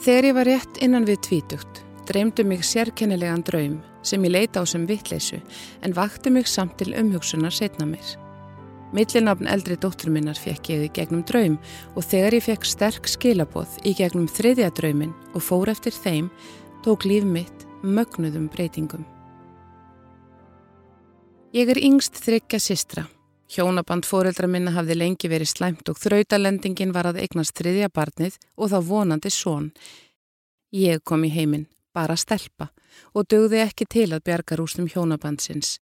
[0.00, 4.64] Þegar ég var rétt innan við tvítugt, dreymdu mig sérkennilegan draum sem ég leita á
[4.64, 5.42] sem vittleysu
[5.84, 8.14] en vakti mig samt til umhugsunar setna mér.
[8.96, 11.60] Millinafn eldri dóttur minnar fekk ég í gegnum draum
[11.92, 16.32] og þegar ég fekk sterk skilaboð í gegnum þriðja draumin og fór eftir þeim,
[16.80, 19.04] tók líf mitt mögnuðum breytingum.
[21.52, 23.04] Ég er yngst þryggja sistra.
[23.50, 28.70] Hjónaband fóreldra minna hafði lengi verið slæmt og þrautalendingin var að eignast þriðja barnið og
[28.70, 29.72] þá vonandi són.
[30.70, 32.68] Ég kom í heiminn, bara stelpa,
[33.10, 35.80] og dögði ekki til að bjarga rústum hjónabandsins.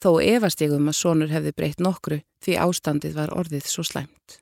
[0.00, 4.38] Þó efast ég um að sónur hefði breytt nokkru því ástandið var orðið svo slæmt.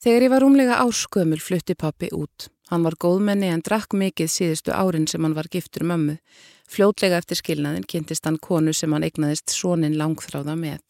[0.00, 2.46] Þegar ég var umlega áskömmul flutti pappi út.
[2.72, 6.16] Hann var góðmenni en drakk mikið síðustu árin sem hann var giftur mömmu.
[6.64, 10.80] Fljótlega eftir skilnaðin kynntist hann konu sem hann eignaðist sónin langþráða með.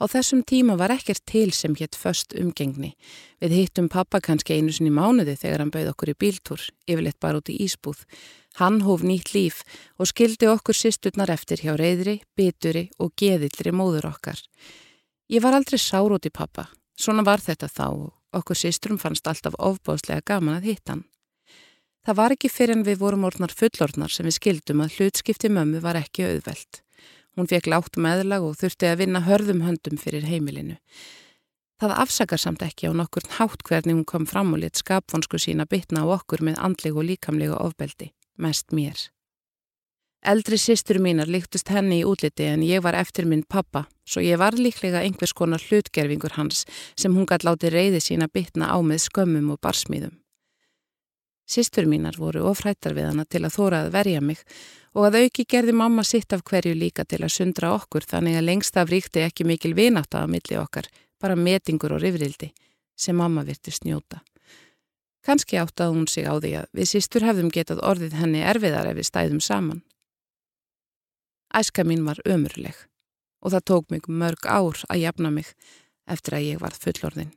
[0.00, 2.94] Á þessum tíma var ekkert til sem hétt först umgengni.
[3.42, 7.40] Við hittum pappa kannski einu sinni mánuði þegar hann bauð okkur í bíltúr, yfirleitt bara
[7.42, 8.04] út í Ísbúð.
[8.58, 9.62] Hann hóf nýtt líf
[9.98, 14.40] og skildi okkur sýsturnar eftir hjá reyðri, bituri og geðildri móður okkar.
[15.28, 16.66] Ég var aldrei sár út í pappa.
[16.98, 21.04] Svona var þetta þá og okkur sýsturum fannst alltaf ofbóðslega gaman að hitta hann.
[22.08, 25.82] Það var ekki fyrir en við vorum orðnar fullorðnar sem við skildum að hlutskipti mömmu
[25.84, 26.80] var ekki auðvelt.
[27.38, 30.74] Hún fekk látt meðlag og þurfti að vinna hörðum höndum fyrir heimilinu.
[31.78, 35.68] Það afsakar samt ekki á nokkur hátt hvernig hún kom fram og lit skapfonsku sína
[35.70, 38.10] bytna á okkur með andleg og líkamlega ofbeldi,
[38.42, 38.98] mest mér.
[40.26, 44.40] Eldri sýstur mínar líktust henni í útliti en ég var eftir minn pappa, svo ég
[44.42, 46.64] var líklega einhvers konar hlutgerfingur hans
[46.98, 50.18] sem hún gæti láti reyði sína bytna á með skömmum og barsmíðum.
[51.48, 54.42] Sýstur mínar voru ofrættar við hana til að þóra að verja mig
[54.98, 58.48] og að auki gerði mamma sitt af hverju líka til að sundra okkur þannig að
[58.48, 60.88] lengst af ríkti ekki mikil vináta á milli okkar,
[61.22, 62.50] bara metingur og rifrildi
[62.98, 64.18] sem mamma virti snjóta.
[65.22, 68.98] Kanski áttaði hún sig á því að við sístur hefðum getað orðið henni erfiðar ef
[68.98, 69.84] við stæðum saman.
[71.54, 72.74] Æska mín var ömurleg
[73.38, 75.52] og það tók mig mörg ár að jafna mig
[76.10, 77.30] eftir að ég varð fullorðin.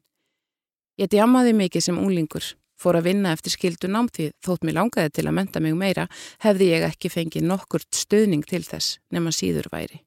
[0.98, 5.28] Ég djamaði mikið sem unglingur fór að vinna eftir skildu námtíð þótt mér langaði til
[5.28, 6.08] að menta mig meira
[6.44, 10.02] hefði ég ekki fengið nokkurt stöðning til þess nema síður væri.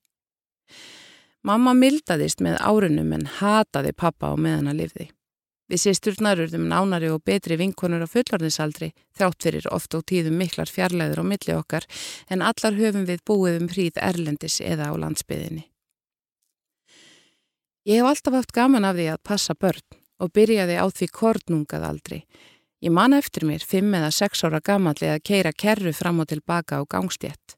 [1.44, 5.06] Mamma mildaðist með árunum en hataði pappa á meðan að lifði.
[5.68, 10.68] Við sýsturnar urðum nánari og betri vinkonur á fullorðinsaldri þjátt fyrir oft og tíðum miklar
[10.68, 11.86] fjarlæður á milli okkar
[12.28, 15.64] en allar höfum við búið um hríð erlendis eða á landsbyðinni.
[17.88, 21.88] Ég hef alltaf haft gaman af því að passa börn og byrjaði á því kornungað
[21.88, 22.20] aldri
[22.84, 26.76] Ég man eftir mér fimm eða sex ára gamalli að keira kerru fram og tilbaka
[26.76, 27.54] á gangstétt.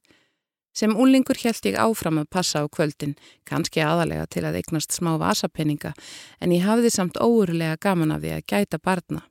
[0.71, 5.17] Sem úlingur held ég áfram að passa á kvöldin, kannski aðalega til að eignast smá
[5.19, 5.97] vasapenninga,
[6.39, 9.23] en ég hafði samt óurlega gaman af því að gæta barna.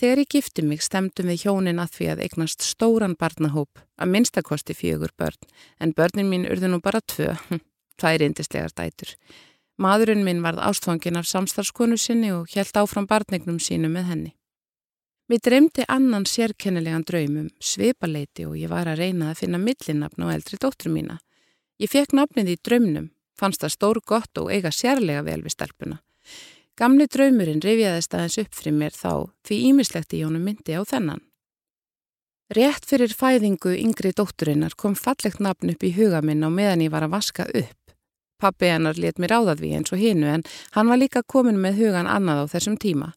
[0.00, 4.74] Þegar ég gifti mig stemdum við hjónin að því að eignast stóran barnahóp, að minnstakosti
[4.74, 5.38] fjögur börn,
[5.78, 7.36] en börnin mín urðu nú bara tvö,
[8.00, 9.14] tvær indislegar dætur.
[9.78, 14.34] Madurinn minn varð ástfangin af samstarfskonu sinni og held áfram barnignum sínu með henni.
[15.28, 20.32] Mér dreymdi annan sérkennilegan draumum, svipaleiti og ég var að reyna að finna millinafn á
[20.32, 21.18] eldri dóttur mína.
[21.76, 25.98] Ég fekk nafnið í draumnum, fannst það stór gott og eiga sérlega vel við stelpuna.
[26.80, 29.12] Gamli draumurinn rifjaðist aðeins upp fyrir mér þá
[29.44, 31.20] því ímislegt í honum myndi á þennan.
[32.56, 36.94] Rétt fyrir fæðingu yngri dótturinnar kom fallegt nafn upp í huga minn á meðan ég
[36.96, 37.92] var að vaska upp.
[38.40, 41.82] Pappi hennar let mér áðað við eins og hinnu en hann var líka komin með
[41.82, 43.12] hugan annað á þessum tíma.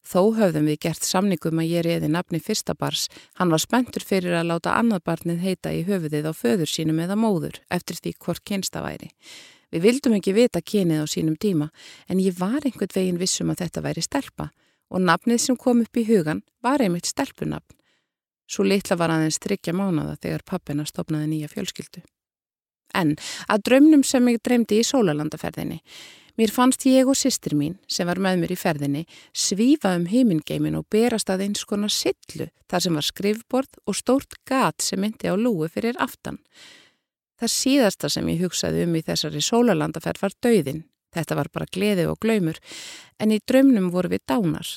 [0.00, 3.08] Þó höfðum við gert samningum að ég reyði nafni fyrsta bars.
[3.36, 7.18] Hann var spenntur fyrir að láta annað barnið heita í höfuðið á föður sínum eða
[7.20, 9.10] móður eftir því hvort kynsta væri.
[9.70, 11.68] Við vildum ekki vita kynið á sínum tíma
[12.08, 14.48] en ég var einhvern veginn vissum að þetta væri stelpa
[14.90, 17.76] og nafnið sem kom upp í hugan var einmitt stelpunafn.
[18.50, 22.02] Svo litla var aðeins tryggja mánada þegar pappina stopnaði nýja fjölskyldu.
[22.98, 23.14] En
[23.46, 25.78] að draumnum sem ég dreymdi í sólalandaferðinni
[26.38, 30.78] Mér fannst ég og sýstir mín, sem var með mér í ferðinni, svífa um heimingeimin
[30.78, 35.30] og berast að eins konar sillu, þar sem var skrifbord og stórt gat sem myndi
[35.30, 36.38] á lúi fyrir aftan.
[37.40, 40.84] Það síðasta sem ég hugsaði um í þessari sólalandaferð var dauðin.
[41.10, 42.60] Þetta var bara gleði og glaumur,
[43.18, 44.68] en í draumnum voru við dánar.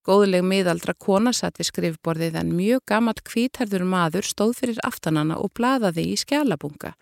[0.00, 5.52] Góðleg miðaldra kona satt við skrifborðið en mjög gammalt kvítarður maður stóð fyrir aftanana og
[5.54, 6.94] bladaði í skjálabunga.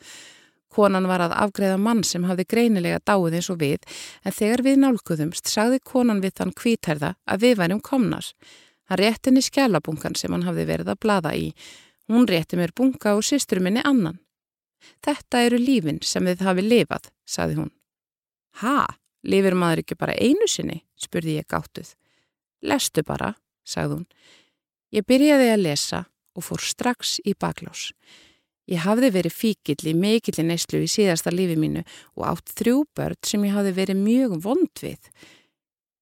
[0.78, 3.86] Konan var að afgreða mann sem hafði greinilega dáið eins og við
[4.22, 8.28] en þegar við nálguðumst sagði konan við þann kvítarða að við værum komnar.
[8.86, 11.48] Hann rétti henni skjálabungan sem hann hafði verið að blada í.
[12.06, 14.20] Hún rétti mér bunga og sýstur minni annan.
[15.02, 17.72] Þetta eru lífin sem þið hafi lifað, sagði hún.
[18.62, 18.86] Ha,
[19.26, 21.90] lifir maður ekki bara einu sinni, spurði ég gáttuð.
[22.62, 23.34] Lestu bara,
[23.66, 24.06] sagði hún.
[24.94, 26.04] Ég byrjaði að lesa
[26.38, 27.90] og fór strax í baklás.
[28.68, 31.84] Ég hafði verið fíkill í mikill í neyslu í síðasta lífi mínu
[32.18, 35.00] og átt þrjú börn sem ég hafði verið mjög vond við.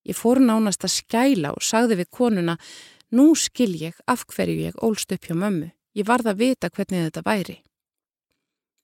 [0.06, 2.56] Ég fór nánast að skæla og sagði við konuna,
[3.14, 5.70] nú skil ég af hverju ég ólst upp hjá mömmu.
[5.96, 7.56] Ég varð að vita hvernig þetta væri.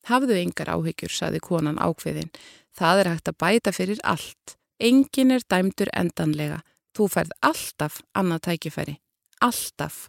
[0.08, 2.32] Hafðu yngar áhyggjur, sagði konan ákveðin.
[2.74, 4.56] Það er hægt að bæta fyrir allt.
[4.82, 6.62] Engin er dæmdur endanlega.
[6.96, 8.96] Þú færð alltaf annað tækifæri.
[9.42, 10.08] Alltaf.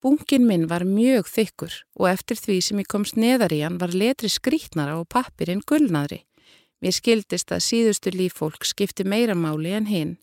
[0.00, 3.92] Bunkin minn var mjög þykkur og eftir því sem ég komst neðar í hann var
[3.92, 6.22] letri skrítnara og pappirinn gullnaðri.
[6.80, 10.16] Mér skildist að síðustu líffólk skipti meira máli en hinn.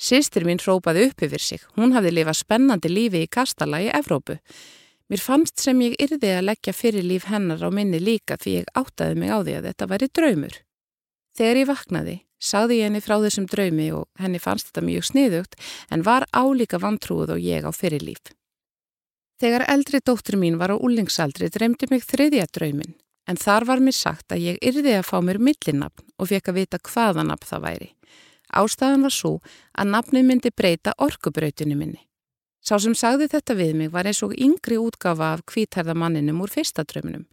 [0.00, 1.62] Sistir mín hrópaði upp yfir sig.
[1.76, 4.38] Hún hafði lifað spennandi lífi í Kastala í Evrópu.
[5.12, 8.72] Mér fannst sem ég yrði að leggja fyrir líf hennar á minni líka því ég
[8.74, 10.56] áttaði mig á því að þetta væri draumur.
[11.36, 15.56] Þegar ég vaknaði Sagði ég henni frá þessum draumi og henni fannst þetta mjög sniðugt
[15.90, 18.34] en var álíka vantrúð og ég á fyrirlíf.
[19.36, 22.94] Þegar eldri dóttur mín var á úlingsaldri dreymdi mig þriðja draumin
[23.26, 26.58] en þar var mér sagt að ég yrði að fá mér millinapn og fekk að
[26.60, 27.88] vita hvaða nafn það væri.
[28.56, 29.32] Ástæðan var svo
[29.74, 32.00] að nafni myndi breyta orkubrautinu minni.
[32.62, 36.86] Sá sem sagði þetta við mig var eins og yngri útgafa af kvítærðamanninum úr fyrsta
[36.86, 37.26] drauminum.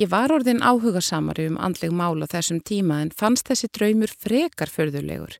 [0.00, 4.12] Ég var orðin áhuga samari um andleg mál á þessum tíma en fannst þessi draumur
[4.12, 5.36] frekar förðulegur.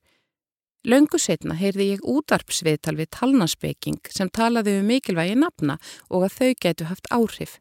[0.89, 5.77] Laungu setna heyrði ég útarpsviðtal við talnaspeking sem talaði um mikilvægi nafna
[6.09, 7.59] og að þau getu haft áhrif.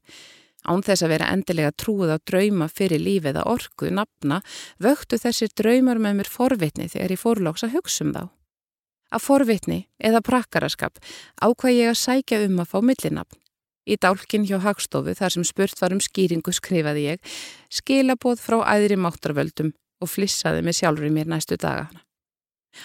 [0.64, 4.40] Án þess að vera endilega trúið á drauma fyrir lífið að orku nafna
[4.80, 8.24] vöktu þessir draumar með mér forvitni þegar ég fórlóks að hugsa um þá.
[9.12, 11.00] Að forvitni eða prakkaraskap
[11.44, 13.40] ákvað ég að sækja um að fá millinafn.
[13.90, 17.40] Í dálkin hjá Hagstofu þar sem spurt var um skýringu skrifaði ég
[17.74, 22.04] skilaboð frá æðri máttarvöldum og flissaði mig sjálfur í mér næstu dagana.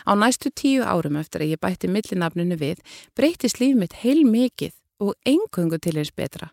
[0.08, 2.82] Á næstu tíu árum eftir að ég bætti millinafninu við
[3.16, 6.50] breytist líf mitt heil mikið og engungu til eins betra.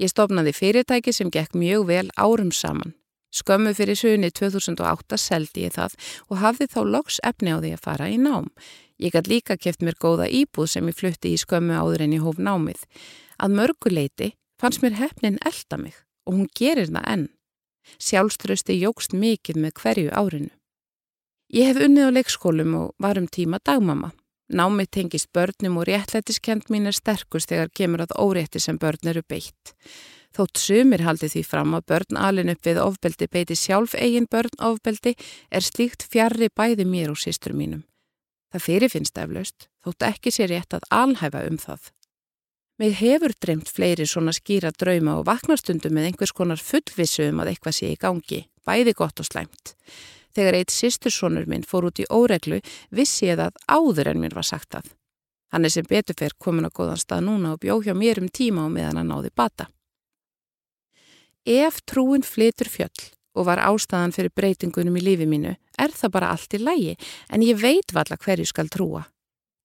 [0.00, 2.94] Ég stofnaði fyrirtæki sem gekk mjög vel árum saman.
[3.34, 5.94] Skömmu fyrir sögni 2008 seldi ég það
[6.30, 8.50] og hafði þá loks efni á því að fara í nám.
[9.02, 12.22] Ég gæti líka keft mér góða íbúð sem ég flutti í skömmu áður en ég
[12.22, 12.84] hóf námið.
[13.42, 14.28] Að mörguleiti
[14.62, 17.26] fannst mér hefnin elda mig og hún gerir það enn.
[17.98, 20.54] Sjálfströsti jógst mikið með hverju árinu.
[21.54, 24.08] Ég hef unnið á leikskólum og var um tíma dagmama.
[24.50, 29.22] Námið tengist börnum og réttlætiskend mín er sterkust þegar kemur að órétti sem börn eru
[29.22, 29.70] beitt.
[30.34, 34.50] Þótt sumir haldi því fram að börn alin upp við ofbeldi beiti sjálf eigin börn
[34.66, 35.12] ofbeldi
[35.50, 37.84] er slíkt fjarrri bæði mér og sístur mínum.
[38.50, 41.86] Það fyrirfinnst eflaust, þótt ekki sé rétt að alhæfa um það.
[42.82, 47.52] Mig hefur dreymt fleiri svona skýra drauma og vaknarstundum með einhvers konar fullvissu um að
[47.52, 49.76] eitthvað sé í gangi, bæði gott og slæmt.
[50.34, 52.60] Þegar eitt sýstursonur minn fór út í óreglu
[52.90, 54.90] vissi ég það áður en mér var sagt að.
[55.54, 58.66] Hann er sem beturfer komin á góðan stað núna og bjóð hjá mér um tíma
[58.66, 59.68] og meðan hann náði bata.
[61.46, 66.30] Ef trúin flytur fjöll og var ástæðan fyrir breytingunum í lífi mínu er það bara
[66.34, 66.94] allt í lægi
[67.30, 69.04] en ég veit valla hverju skal trúa.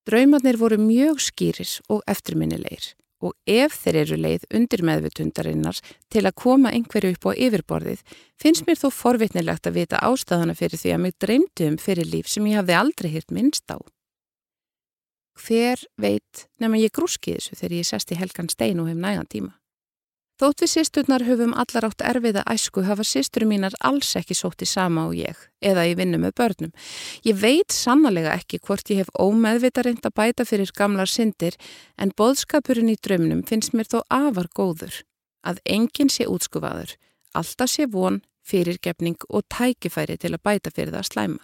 [0.05, 5.79] Draumarnir voru mjög skýris og eftirminnilegir og ef þeir eru leið undir meðvitundarinnar
[6.11, 8.03] til að koma einhverju upp á yfirborðið
[8.39, 12.31] finnst mér þó forvitnilegt að vita ástæðana fyrir því að mig dreymdi um fyrir líf
[12.31, 13.77] sem ég hafði aldrei hirt minnst á.
[15.39, 19.29] Hver veit nema ég grúski þessu þegar ég sest í helgan stein og hef nægan
[19.31, 19.53] tíma?
[20.39, 24.67] Þótt við sýsturnar höfum allar átt erfiða æsku hafa sýsturum mínar alls ekki sótt í
[24.71, 26.71] sama og ég, eða í vinnu með börnum.
[27.27, 31.57] Ég veit sannlega ekki hvort ég hef ómeðvita reynd að bæta fyrir gamlar syndir,
[31.99, 35.01] en boðskapurinn í drömnum finnst mér þó afar góður.
[35.43, 36.95] Að enginn sé útskufaður,
[37.35, 41.43] alltaf sé von, fyrirgefning og tækifæri til að bæta fyrir það slæma.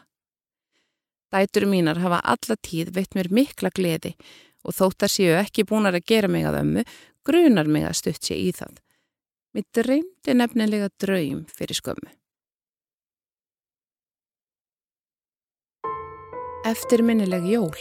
[1.35, 4.15] Dætur mínar hafa alla tíð veitt mér mikla gleði
[4.63, 6.87] og þóttar séu ekki búinar að gera mig að ömmu,
[7.27, 8.84] grunar mig að stutt sé í það.
[9.55, 12.09] Mér dreymdi nefnilega draum fyrir skömmu.
[16.67, 17.77] Eftirminnileg jól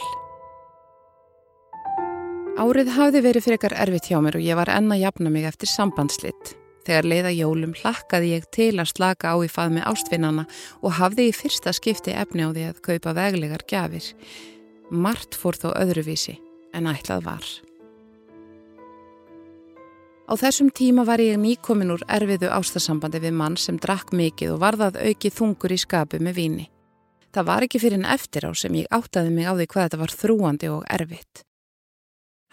[2.55, 6.53] Árið hafði verið frekar erfitt hjá mér og ég var enna jafna mig eftir sambandslitt.
[6.87, 10.47] Þegar leiða jólum hlakkaði ég til að slaka á í fað með ástfinnana
[10.79, 14.13] og hafði í fyrsta skipti efni á því að kaupa veglegar gjafir.
[14.95, 16.39] Mart fór þó öðruvísi
[16.71, 17.55] en ætlað var.
[20.25, 24.61] Á þessum tíma var ég nýkomin úr erfiðu ástasambandi við mann sem drakk mikið og
[24.63, 26.65] varðað auki þungur í skapu með víni.
[27.29, 29.99] Það var ekki fyrir en eftir á sem ég áttaði mig á því hvað þetta
[30.01, 31.43] var þrúandi og erfitt.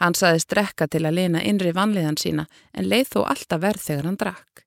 [0.04, 2.44] Hann saði strekka til að lena innri vanliðan sína
[2.76, 4.66] en leið þó alltaf verð þegar hann drakk.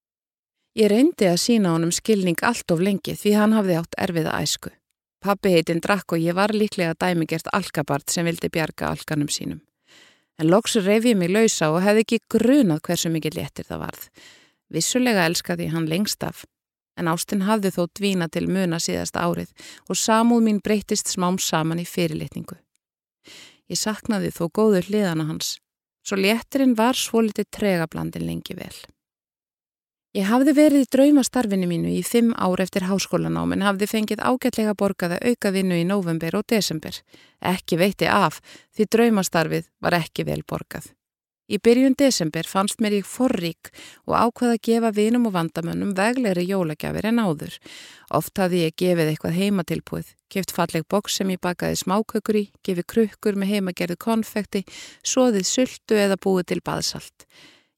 [0.76, 4.74] Ég reyndi að sína honum skilning allt of lengi því hann hafði átt erfiða æsku.
[5.22, 9.62] Pappi heitinn drakk og ég var líklega dæmigert alkabart sem vildi bjarga alkanum sínum
[10.40, 14.04] en loks reyf ég mig lausa og hefði ekki grunað hversu mikið léttir það varð.
[14.74, 16.44] Vissulega elskaði hann lengst af,
[17.00, 19.54] en Ástinn hafði þó dvína til muna síðasta árið
[19.90, 22.58] og samúð mín breytist smám saman í fyrirlitningu.
[23.72, 25.58] Ég saknaði þó góður hliðana hans,
[26.06, 28.76] svo léttirinn var svo litið tregablandin lengi vel.
[30.16, 34.72] Ég hafði verið í draumastarfinu mínu í fimm ár eftir háskólanám en hafði fengið ágætlega
[34.80, 36.96] borgaða aukavinnu í november og desember.
[37.44, 38.38] Ekki veiti af
[38.78, 40.86] því draumastarfið var ekki vel borgað.
[41.52, 43.74] Í byrjun desember fannst mér ég forrík
[44.08, 47.58] og ákvaða að gefa vinum og vandamönnum veglegri jólagjafir en áður.
[48.16, 52.88] Oft hafði ég gefið eitthvað heimatilbúið, keft falleg boks sem ég bakaði smákökur í, gefið
[52.94, 54.64] krukkur með heimagerðu konfekti,
[55.04, 57.28] soðið sultu eða búið til baðsalt.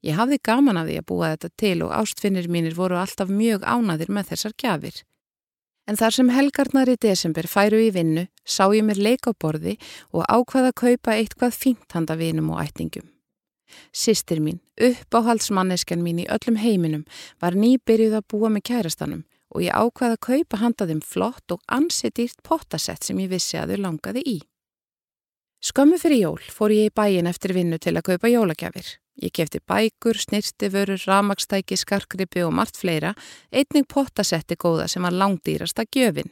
[0.08, 3.66] Ég hafði gaman af því að búa þetta til og ástfinnir mínir voru alltaf mjög
[3.68, 5.02] ánaðir með þessar gjafir.
[5.88, 9.76] En þar sem helgarnar í desember færu í vinnu, sá ég mér leik á borði
[10.16, 13.08] og ákvaða að kaupa eitthvað fínt handa vinum og ættingum.
[13.92, 17.04] Sistir mín, uppáhaldsmanneskan mín í öllum heiminum,
[17.44, 21.64] var nýbyrjuð að búa með kærastanum og ég ákvaða að kaupa handa þeim flott og
[21.72, 24.38] ansittýrt pottasett sem ég vissi að þau langaði í.
[25.64, 28.88] Skömmu fyrir jól fór ég í bæin eftir vinnu til að kaupa jólagjafir.
[29.18, 33.16] Ég kefti bækur, snirtiförur, ramagstæki, skarkrippi og margt fleira,
[33.52, 36.30] einning pottasetti góða sem var langdýrasta gjöfin.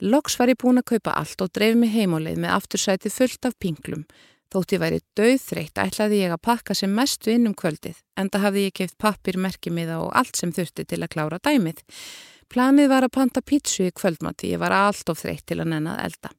[0.00, 3.56] Loks var ég búin að kaupa allt og dreif mig heimuleið með aftursæti fullt af
[3.60, 4.04] pinglum.
[4.50, 8.66] Þótt ég væri döðþreytt ætlaði ég að pakka sem mestu inn um kvöldið, enda hafði
[8.66, 11.84] ég keft pappir, merkimiða og allt sem þurfti til að klára dæmið.
[12.50, 16.02] Planið var að panta pítsu í kvöldmatti, ég var allt of þreytt til að nennað
[16.08, 16.32] elda.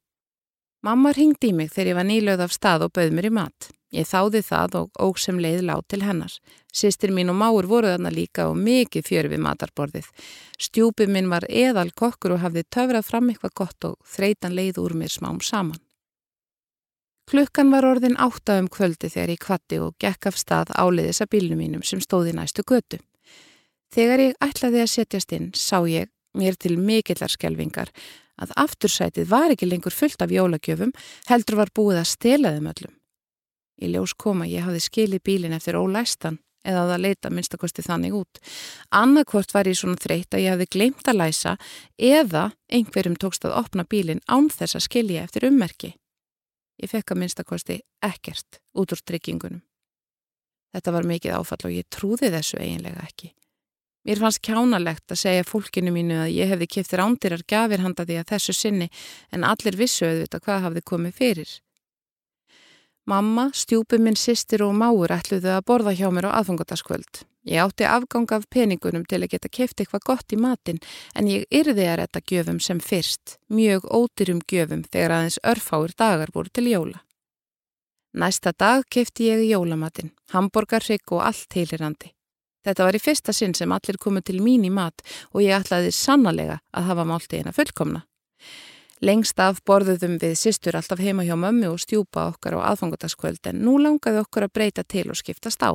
[0.84, 3.70] Mamma ringdi í mig þegar ég var nýlöð af stað og bauð mér í mat.
[3.92, 6.32] Ég þáði það og óg sem leið lág til hennar.
[6.72, 10.08] Sistir mín og máur voru þarna líka og mikið fjör við matarborðið.
[10.56, 14.96] Stjúpið minn var eðal kokkur og hafði töfrað fram eitthvað gott og þreitan leið úr
[14.96, 15.82] mér smám saman.
[17.28, 21.32] Klukkan var orðin átta um kvöldi þegar ég kvatti og gekk af stað áliðis að
[21.36, 23.00] bílnum mínum sem stóði næstu götu.
[23.92, 27.92] Þegar ég ætlaði að setjast inn sá ég, mér til mikillar skelvingar,
[28.40, 30.96] að aftursætið var ekki lengur fullt af jólagjöfum,
[31.28, 32.96] heldur var búið að stela þeim öllum.
[33.82, 38.42] Í ljós koma ég hafði skilið bílinn eftir ólæstan eða að leita minnstakosti þannig út.
[38.94, 41.56] Annarkvort var ég svona þreytt að ég hafði glemt að læsa
[41.98, 45.96] eða einhverjum tókst að opna bílinn án þess að skilja eftir ummerki.
[46.82, 49.62] Ég fekk að minnstakosti ekkert út úr tryggingunum.
[50.72, 53.34] Þetta var mikið áfall og ég trúði þessu eiginlega ekki.
[54.08, 58.18] Mér fannst kjánalegt að segja fólkinu mínu að ég hefði kiptir ándirar gafir handa því
[58.22, 58.88] að þessu sinni
[59.30, 61.52] en allir vissu auðvitað hvað hafði komið fyrir.
[63.10, 67.24] Mamma, stjúpi minn, sýstir og máur ætluðu að borða hjá mér á aðfangotaskvöld.
[67.50, 70.78] Ég átti afgang af peningunum til að geta kefti eitthvað gott í matin
[71.18, 76.30] en ég yrði að retta gjöfum sem fyrst, mjög ótyrum gjöfum þegar aðeins örfáir dagar
[76.36, 77.02] voru til jóla.
[78.14, 82.14] Næsta dag kefti ég jólamatin, hamburgarrygg og allt heilirandi.
[82.62, 85.02] Þetta var í fyrsta sinn sem allir komið til mín í mat
[85.34, 88.04] og ég ætlaði sannlega að hafa máltegina fullkomna.
[89.02, 93.64] Lengst af borðuðum við sýstur alltaf heima hjá mömmu og stjúpa okkar á aðfangotaskvöld en
[93.66, 95.74] nú langaði okkur að breyta til og skiptast á.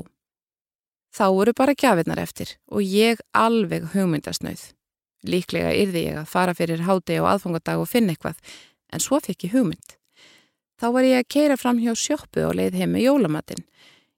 [1.11, 4.63] Þá voru bara gjafinnar eftir og ég alveg hugmyndasnauð.
[5.27, 8.39] Líklega yrði ég að fara fyrir háti á aðfangodag og finna eitthvað,
[8.95, 9.97] en svo fekk ég hugmynd.
[10.79, 13.67] Þá var ég að keira fram hjá sjóppu og leið heim með jólamatinn.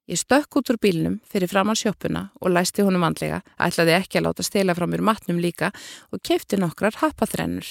[0.09, 4.21] Ég stökk út úr bílnum fyrir fram á sjóppuna og læsti honum vandlega, ætlaði ekki
[4.21, 5.73] að láta stela frá mér matnum líka
[6.13, 7.69] og kefti nokkrar happaþrennur.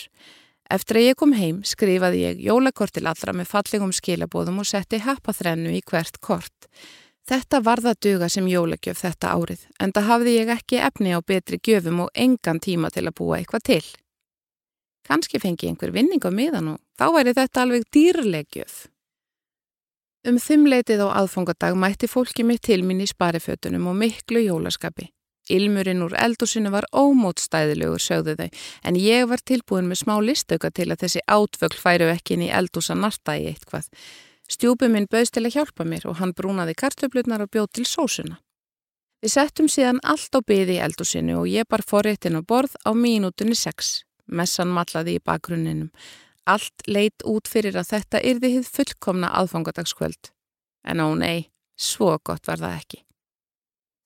[0.67, 5.71] Eftir að ég kom heim skrifaði ég jólakortil allra með fallegum skilabóðum og setti happaþrennu
[5.77, 6.67] í hvert kort.
[7.27, 11.19] Þetta var það duga sem jólagjöf þetta árið en það hafði ég ekki efni á
[11.19, 13.85] betri gjöfum og engan tíma til að búa eitthvað til.
[15.07, 18.87] Kanski fengi einhver vinning á miðan og þá væri þetta alveg dýrleggjöf.
[20.27, 25.07] Um þumleitið á aðfangadag mætti fólki mitt til mín í sparifötunum og miklu jólaskapi.
[25.53, 28.47] Ilmurinn úr eldusinu var ómótstæðilegur, sögðu þau,
[28.83, 32.53] en ég var tilbúin með smá listauka til að þessi átvögl færu ekki inn í
[32.53, 33.87] eldúsa narta í eitthvað.
[34.47, 38.37] Stjúpi minn bauðst til að hjálpa mér og hann brúnaði kartöflutnar og bjóð til sósuna.
[39.23, 42.93] Við settum síðan allt á byði í eldúsinu og ég bar forréttin á borð á
[42.93, 44.03] mínútunni sex.
[44.27, 45.89] Messan matlaði í bakgrunninum.
[46.47, 50.31] Allt leitt út fyrir að þetta yrði hið fullkomna aðfangadagskvöld.
[50.87, 53.06] En á nei, svo gott var það ekki.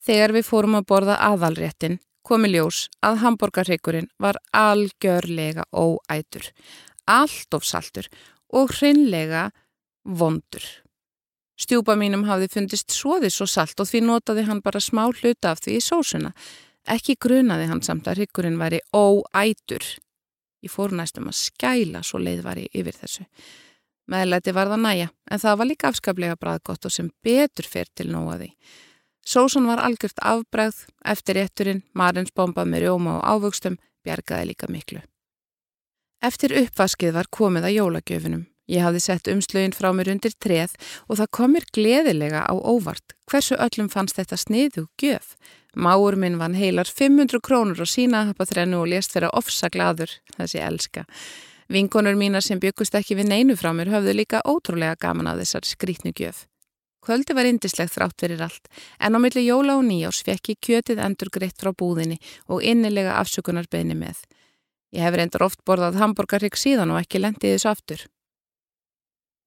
[0.01, 6.51] Þegar við fórum að borða aðalréttin komi ljós að hambúrgarreikurinn var algjörlega óætur,
[7.05, 8.07] allt of saltur
[8.49, 9.49] og hreinlega
[10.05, 10.63] vondur.
[11.61, 15.61] Stjúpa mínum hafði fundist svoðis og salt og því notaði hann bara smá hluta af
[15.61, 16.31] því í sósuna.
[16.89, 19.85] Ekki grunaði hann samt að reikurinn væri óætur.
[20.65, 23.27] Ég fór næstum að skæla svo leið var ég yfir þessu.
[24.09, 28.09] Meðleiti var það næja, en það var líka afskaplega bræðgott og sem betur fer til
[28.09, 28.49] nóaði.
[29.25, 35.01] Sósan var algjört afbræð, eftir rétturinn, marins bombað með rjóma og ávöxtum, bjargaði líka miklu.
[36.21, 38.47] Eftir uppvaskið var komið að jólagjöfunum.
[38.71, 40.75] Ég hafði sett umslögin frá mér undir treð
[41.09, 43.15] og það komir gleðilega á óvart.
[43.27, 45.33] Hversu öllum fannst þetta sniðu gjöf?
[45.75, 50.11] Máur minn vann heilar 500 krónur og sína hapa þrennu og lést að ofsa gladur,
[50.37, 51.05] þessi elska.
[51.71, 55.67] Vinkonur mínar sem byggust ekki við neinu frá mér höfðu líka ótrúlega gaman af þessar
[55.67, 56.45] skrítnu gjöf.
[57.01, 58.67] Kvöldi var indislegt þrátt fyrir allt,
[59.01, 63.17] en á milli jóla og nýjás fekk ég kjötið endur greitt frá búðinni og innilega
[63.17, 64.19] afsökunarbeðni með.
[64.93, 68.03] Ég hef reyndar oft borðað hambúrgarrygg síðan og ekki lendið þessu aftur.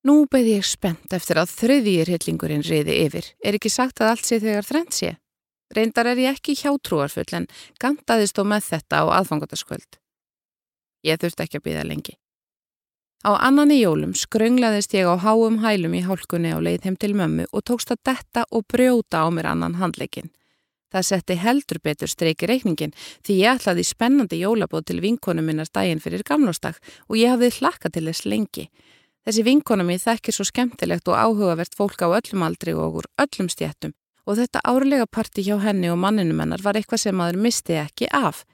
[0.04, 3.28] Nú beði ég spennt eftir að þröðýr hillingurinn reyði yfir.
[3.40, 5.14] Er ekki sagt að allt sé þegar þrennt sé?
[5.74, 7.46] Reyndar er ég ekki hjátrúarfull en
[7.80, 9.96] gandaðist þó með þetta á aðfangotaskvöld.
[11.06, 12.18] Ég þurfti ekki að býða lengi.
[13.24, 17.14] Á annan í jólum skrönglaðist ég á háum hælum í hálkunni á leið heim til
[17.16, 20.28] mömmu og tókst að detta og brjóta á mér annan handleikin.
[20.92, 22.92] Það setti heldur betur streiki reikningin
[23.24, 26.76] því ég ætlaði spennandi jólabóð til vinkonu minnar daginn fyrir gamlóstak
[27.08, 28.68] og ég hafði hlakka til þess lengi.
[29.24, 33.48] Þessi vinkonu mi þekkir svo skemmtilegt og áhugavert fólk á öllum aldri og úr öllum
[33.48, 33.96] stjættum
[34.28, 38.12] og þetta árlega parti hjá henni og manninu mennar var eitthvað sem maður misti ekki
[38.12, 38.44] af.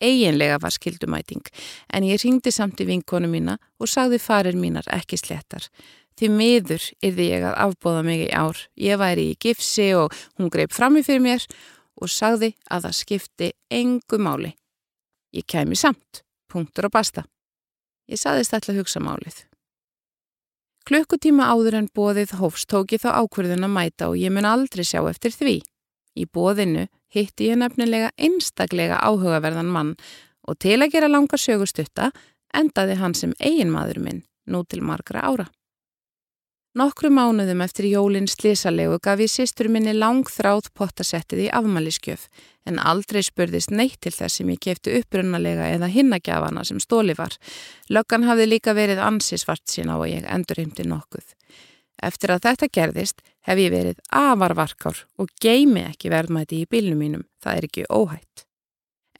[0.00, 1.42] Eginlega var skildumæting,
[1.92, 5.66] en ég ringdi samt í vinkonu mína og sagði farir mínar ekki slettar.
[6.16, 8.58] Því miður yrði ég að afbóða mig í ár.
[8.76, 11.46] Ég væri í gifsi og hún greip frammi fyrir mér
[12.00, 14.50] og sagði að það skipti engu máli.
[15.32, 17.24] Ég kemi samt, punktur og basta.
[18.10, 19.44] Ég saðist alltaf hugsa málið.
[20.88, 24.82] Klukkutíma áður en bóðið hófs tók ég þá ákverðun að mæta og ég mun aldrei
[24.84, 25.60] sjá eftir því.
[26.18, 29.94] Í bóðinu hitti ég nefnilega einstaklega áhugaverðan mann
[30.48, 32.10] og til að gera langa sögustutta
[32.54, 35.46] endaði hann sem eigin maður minn nú til margra ára.
[36.78, 42.28] Nokkru mánuðum eftir jólinn slísalegu gaf ég sýstur minni langþráð pottasettið í afmæliskjöf
[42.70, 47.34] en aldrei spurðist neitt til þess sem ég kefti upprunalega eða hinnagjafana sem stóli var.
[47.90, 51.34] Löggan hafði líka verið ansi svart sín á að ég endur heimti nokkuð.
[52.00, 57.24] Eftir að þetta gerðist hef ég verið afarvarkár og geimi ekki verðmæti í bílnum mínum,
[57.42, 58.44] það er ekki óhætt.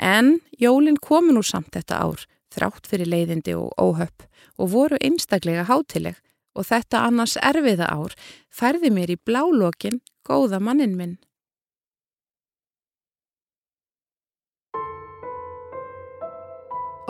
[0.00, 4.24] En jólinn komi nú samt þetta ár, þrátt fyrir leiðindi og óhöpp
[4.56, 6.16] og voru einstaklega hátileg
[6.56, 8.16] og þetta annars erfiða ár
[8.48, 11.18] færði mér í blálókin góða mannin minn.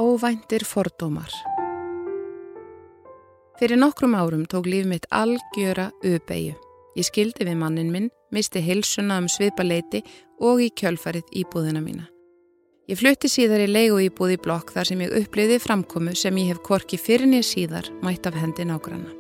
[0.01, 1.60] Óvæntir fordómar
[3.61, 6.55] Fyrir nokkrum árum tók líf mitt algjöra uppeyju.
[6.97, 10.01] Ég skildi við mannin minn, misti hilsuna um svipaleiti
[10.41, 12.07] og í kjölfarið íbúðina mína.
[12.89, 16.55] Ég flutti síðar í leigu íbúð í blokk þar sem ég uppliði framkomu sem ég
[16.55, 19.13] hef korki fyrir nýja síðar mætt af hendi nágranna.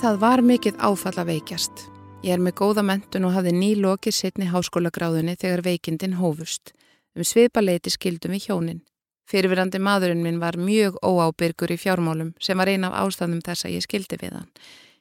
[0.00, 1.86] Það var mikið áfall að veikjast.
[2.24, 6.72] Ég er með góða mentun og hafði ný lokið setni háskólagráðunni þegar veikindin hófust.
[7.12, 8.84] Um svipaleiti skildum við hjónin.
[9.26, 13.74] Fyrirverandi maðurinn minn var mjög óábyrgur í fjármálum sem var eina af ástæðum þess að
[13.74, 14.50] ég skildi við hann.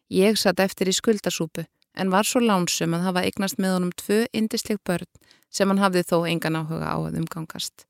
[0.09, 4.23] Ég satt eftir í skuldasúpu en var svo lánsum að hafa eignast með honum tvö
[4.33, 5.07] indisleg börn
[5.53, 7.85] sem hann hafði þó engan áhuga á að umgangast.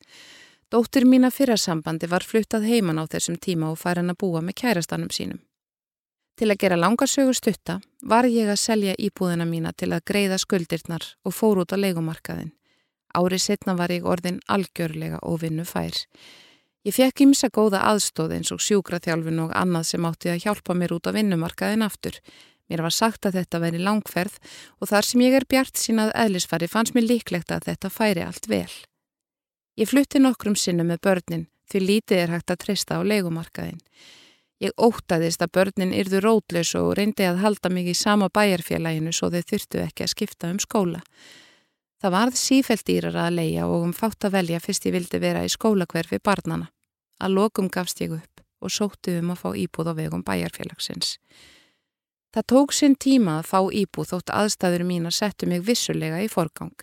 [0.72, 4.60] Dóttir mína fyrrasambandi var fluttað heiman á þessum tíma og fær hann að búa með
[4.62, 5.40] kærastanum sínum.
[6.36, 11.06] Til að gera langarsögu stutta var ég að selja íbúðina mína til að greiða skuldirnar
[11.24, 12.52] og fór út á leikumarkaðin.
[13.16, 15.96] Árið setna var ég orðin algjörlega og vinnu fær.
[16.86, 20.94] Ég fekk ímsa góða aðstóð eins og sjúkraþjálfin og annað sem átti að hjálpa mér
[20.94, 22.20] út á vinnumarkaðin aftur.
[22.70, 24.38] Mér var sagt að þetta veri langferð
[24.82, 28.50] og þar sem ég er bjart sínað eðlisfari fannst mér líklegt að þetta færi allt
[28.50, 28.70] vel.
[29.76, 33.82] Ég flutti nokkrum sinnu með börnin því lítið er hægt að treysta á leikumarkaðin.
[34.64, 39.32] Ég ótaðist að börnin yrðu rótlaus og reyndi að halda mig í sama bæjarfélaginu svo
[39.34, 41.02] þau þurftu ekki að skipta um skóla.
[42.06, 45.40] Það varð sífælt dýrar að leia og um fátt að velja fyrst ég vildi vera
[45.42, 46.68] í skólakverfi barnana.
[47.18, 51.16] Að lokum gafst ég upp og sótti um að fá íbúð á vegum bæjarfélagsins.
[52.30, 56.30] Það tók sinn tíma að fá íbúð þótt aðstæður mín að settu mig vissulega í
[56.30, 56.78] forgang.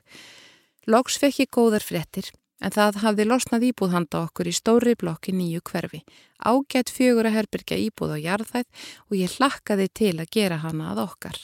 [0.90, 5.38] Loks fekk ég góðar frettir en það hafði losnað íbúð handa okkur í stóri blokki
[5.38, 6.02] nýju hverfi,
[6.42, 11.06] ágætt fjögur að herbyrja íbúð á jarðæð og ég hlakkaði til að gera hana að
[11.06, 11.38] okkar.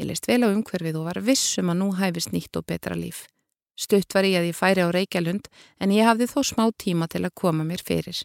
[0.00, 3.26] Ég leist vel á umhverfið og var vissum að nú hæfist nýtt og betra líf.
[3.74, 5.48] Stutt var ég að ég færi á Reykjalund
[5.82, 8.20] en ég hafði þó smá tíma til að koma mér fyrir.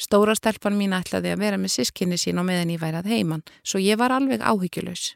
[0.00, 3.80] Stóra stelpan mín ætlaði að vera með sískinni sín á meðan ég værið heimann, svo
[3.84, 5.12] ég var alveg áhyggjulös.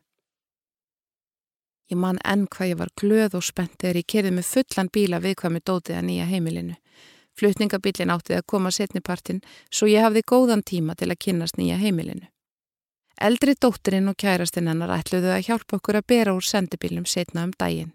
[1.88, 5.22] Ég man enn hvað ég var glöð og spennt þegar ég kerði með fullan bíla
[5.24, 6.76] við hvað með dótið að nýja heimilinu.
[7.38, 9.40] Flutningabílin áttið að koma setnipartin,
[9.72, 12.28] svo ég hafði góðan tíma til að kynast nýja heimilinu.
[13.18, 17.54] Eldri dóttirinn og kærastinn hennar ætluðu að hjálpa okkur að bera úr sendibílnum setna um
[17.58, 17.90] daginn.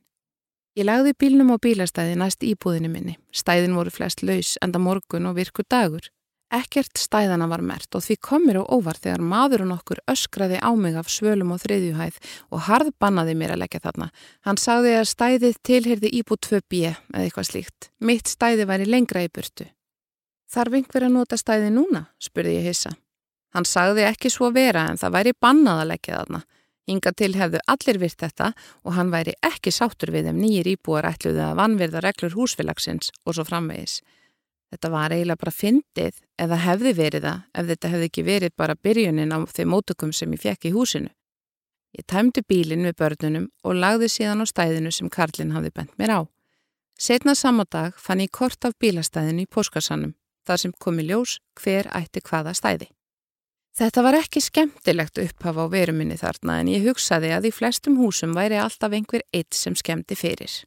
[0.75, 3.13] Ég lagði bílnum á bílastæði næst íbúðinu minni.
[3.31, 6.09] Stæðin voru flest laus enda morgun og virku dagur.
[6.53, 10.97] Ekkert stæðana var mert og því komir á óvar þegar maðurinn okkur öskraði á mig
[10.99, 12.19] af svölum og þriðjuhæð
[12.51, 14.09] og harð bannaði mér að leggja þarna.
[14.45, 17.89] Hann sagði að stæðið tilherði íbúð 2B eða eitthvað slíkt.
[18.01, 19.69] Mitt stæði væri lengra í burtu.
[20.51, 22.07] Þarf einhver að nota stæði núna?
[22.21, 22.93] spurði ég hissa.
[23.53, 26.41] Hann sagði ekki svo vera en það væri bannað að leggja þarna.
[26.89, 28.49] Inga til hefðu allir virt þetta
[28.83, 33.37] og hann væri ekki sáttur við þeim nýjir íbúar ætluði að vannverða reglur húsfélagsins og
[33.37, 34.01] svo framvegis.
[34.73, 38.75] Þetta var eiginlega bara fyndið eða hefði verið það ef þetta hefði ekki verið bara
[38.75, 41.11] byrjunin á þeim mótökum sem ég fekk í húsinu.
[41.93, 46.15] Ég tæmdi bílinn við börnunum og lagði síðan á stæðinu sem Karlinn hafði bent mér
[46.17, 46.21] á.
[46.97, 50.15] Setna sama dag fann ég kort af bílastæðinu í póskarsannum
[50.47, 52.89] þar sem komi ljós hver ætti hvaða stæði.
[53.73, 58.35] Þetta var ekki skemmtilegt upphafa á veruminni þarna en ég hugsaði að í flestum húsum
[58.37, 60.59] væri alltaf einhver eitt sem skemmti fyrir.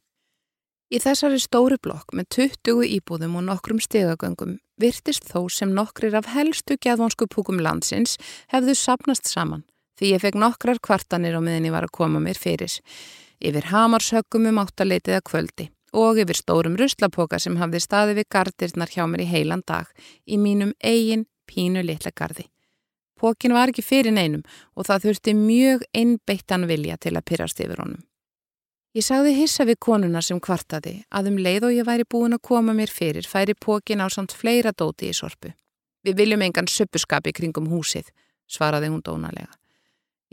[0.91, 6.27] Í þessari stóri blokk með 20 íbúðum og nokkrum stegagöngum virtist þó sem nokkrir af
[6.31, 8.17] helstu gæðvonsku púkum landsins
[8.51, 9.63] hefðu sapnast saman
[9.97, 12.75] því ég fekk nokkrar kvartanir á miðin ég var að koma mér fyrir.
[13.39, 18.91] Yfir hamarshöggum um áttaleitið að kvöldi og yfir stórum ruslapoka sem hafði staði við gardirnar
[18.91, 19.87] hjá mér í heilan dag
[20.27, 22.49] í mínum eigin pínu litla gardi.
[23.17, 24.43] Pókin var ekki fyrir neinum
[24.77, 28.03] og það þurfti mjög einbeittan vilja til að pyrast yfir honum.
[28.97, 32.45] Ég sagði hissa við konuna sem kvartaði að um leið og ég væri búin að
[32.49, 35.51] koma mér fyrir færi pókin á samt fleira dóti í sorpu.
[36.05, 38.07] Við viljum engan söppuskapi kringum húsið,
[38.49, 39.51] svaraði hún dónalega.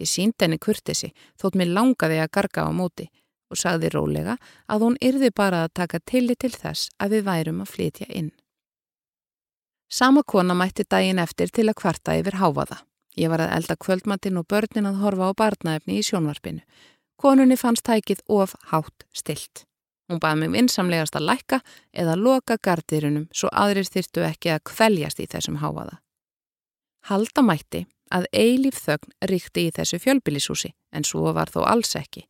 [0.00, 3.10] Ég sínd henni kurtesi þótt mér langaði að garga á móti
[3.52, 4.38] og sagði rólega
[4.70, 8.32] að hún yrði bara að taka tillit til þess að við værum að flytja inn.
[9.94, 12.80] Sama kona mætti daginn eftir til að kvarta yfir háfaða.
[13.14, 16.64] Ég var að elda kvöldmatinn og börnin að horfa á barnaefni í sjónvarpinu.
[17.22, 19.62] Konunni fannst tækið of hátt stilt.
[20.10, 21.60] Hún baði mig vinsamlegast að lækka
[21.94, 26.00] eða loka gardirunum svo aðrir þyrtu ekki að kveljast í þessum háfaða.
[27.06, 32.26] Halda mætti að eilíf þögn ríkti í þessu fjölbílisúsi en svo var þó alls ekki.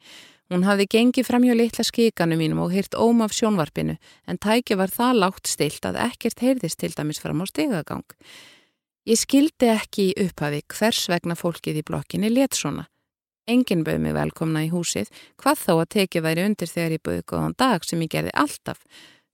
[0.53, 3.97] Hún hafði gengið fram hjá litla skíkanu mínum og hýrt óm af sjónvarpinu
[4.29, 8.05] en tæki var það lágt stilt að ekkert heyrðist til dæmis fram á stegagang.
[9.09, 12.87] Ég skildi ekki í upphafi hvers vegna fólkið í blokkinni let svona.
[13.49, 17.25] Engin bauð mig velkomna í húsið, hvað þá að tekið væri undir þegar ég bauði
[17.29, 18.81] góðan dag sem ég gerði alltaf.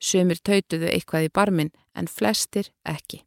[0.02, 3.22] Sumir tautuðu eitthvað í barminn en flestir ekki.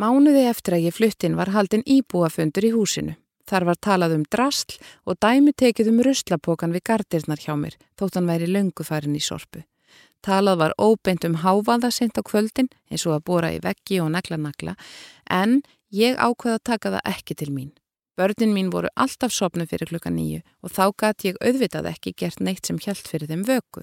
[0.00, 3.14] Mánuði eftir að ég fluttin var haldin íbúafundur í húsinu.
[3.50, 4.78] Þar var talað um drastl
[5.10, 9.64] og dæmi tekið um ruslapokan við gardirnar hjá mér, þótt hann væri löngufarin í sorpu.
[10.22, 14.12] Talað var óbeint um hávaða sent á kvöldin, eins og að bóra í veggi og
[14.14, 14.76] nagla nagla,
[15.26, 17.70] en ég ákveða að taka það ekki til mín.
[18.20, 22.42] Börnin mín voru alltaf sopnu fyrir klukka nýju og þá gæti ég auðvitað ekki gert
[22.44, 23.82] neitt sem hjælt fyrir þeim vöku.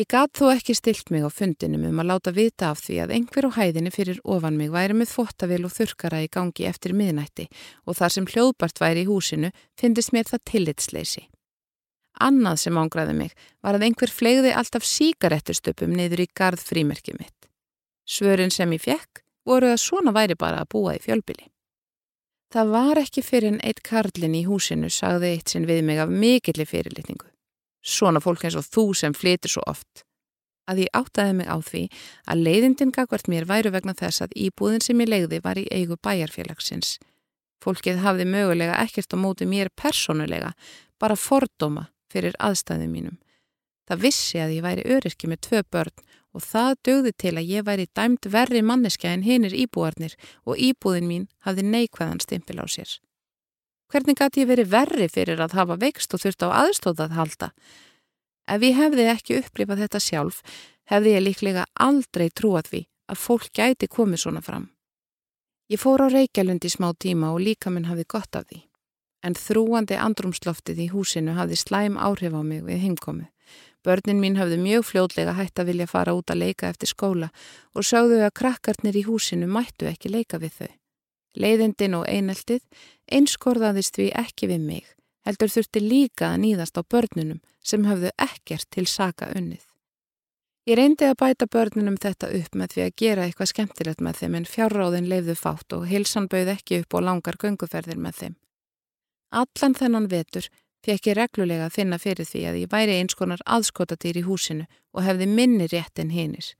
[0.00, 3.10] Ég gat þó ekki stilt mig á fundinum um að láta vita af því að
[3.18, 7.44] einhver á hæðinni fyrir ofan mig væri með þvóttavél og þurkara í gangi eftir miðnætti
[7.84, 11.24] og þar sem hljóðbart væri í húsinu finnist mér það tillitsleysi.
[12.16, 17.50] Annað sem ángraði mig var að einhver flegði alltaf síkarettustöpum niður í gard frímerkið mitt.
[18.08, 21.50] Svörin sem ég fekk voru að svona væri bara að búa í fjölbili.
[22.56, 26.08] Það var ekki fyrir en eitt karlin í húsinu sagði eitt sinn við mig af
[26.08, 27.28] mikilli fyrirlitningu
[27.82, 30.04] svona fólk eins og þú sem flytur svo oft.
[30.70, 31.84] Að ég áttaði mig á því
[32.30, 35.96] að leiðindin gagvart mér væru vegna þess að íbúðin sem ég leiði var í eigu
[35.98, 36.98] bæjarfélagsins.
[37.60, 40.54] Fólkið hafði mögulega ekkert á móti mér personulega,
[41.00, 43.18] bara fordóma fyrir aðstæðum mínum.
[43.90, 47.66] Það vissi að ég væri öryrki með tvö börn og það dögði til að ég
[47.66, 50.14] væri dæmt verri manneskja en hinnir íbúarnir
[50.46, 52.92] og íbúðin mín hafði neikvæðan stimpil á sér.
[53.90, 57.48] Hvernig gæti ég verið verri fyrir að hafa veikst og þurft á aðstóðað halda?
[58.46, 60.38] Ef ég hefði ekki upplifað þetta sjálf,
[60.86, 64.68] hefði ég líklega aldrei trúað því að fólk gæti komið svona fram.
[65.70, 68.62] Ég fór á Reykjalund í smá tíma og líka minn hafði gott af því.
[69.26, 73.26] En þrúandi andrumsloftið í húsinu hafði slæm áhrif á mig við heimkomu.
[73.82, 77.30] Börnin mín hafðu mjög fljóðlega hætt að vilja fara út að leika eftir skóla
[77.74, 80.79] og sögðu að krakkarnir í húsinu mættu ekki leika við þau.
[81.38, 82.64] Leiðindin og eineltið
[83.10, 84.86] einskorðaðist við ekki við mig,
[85.26, 89.62] heldur þurfti líka að nýðast á börnunum sem hafðu ekkert til saka unnið.
[90.68, 94.34] Ég reyndi að bæta börnunum þetta upp með því að gera eitthvað skemmtilegt með þeim
[94.38, 98.34] en fjárráðin leifðu fátt og hilsan bauð ekki upp og langar gönguferðir með þeim.
[99.30, 100.50] Allan þennan vetur
[100.84, 104.68] fekk ég reglulega að finna fyrir því að ég væri eins konar aðskotatýr í húsinu
[104.92, 106.52] og hefði minni rétt en hinnir.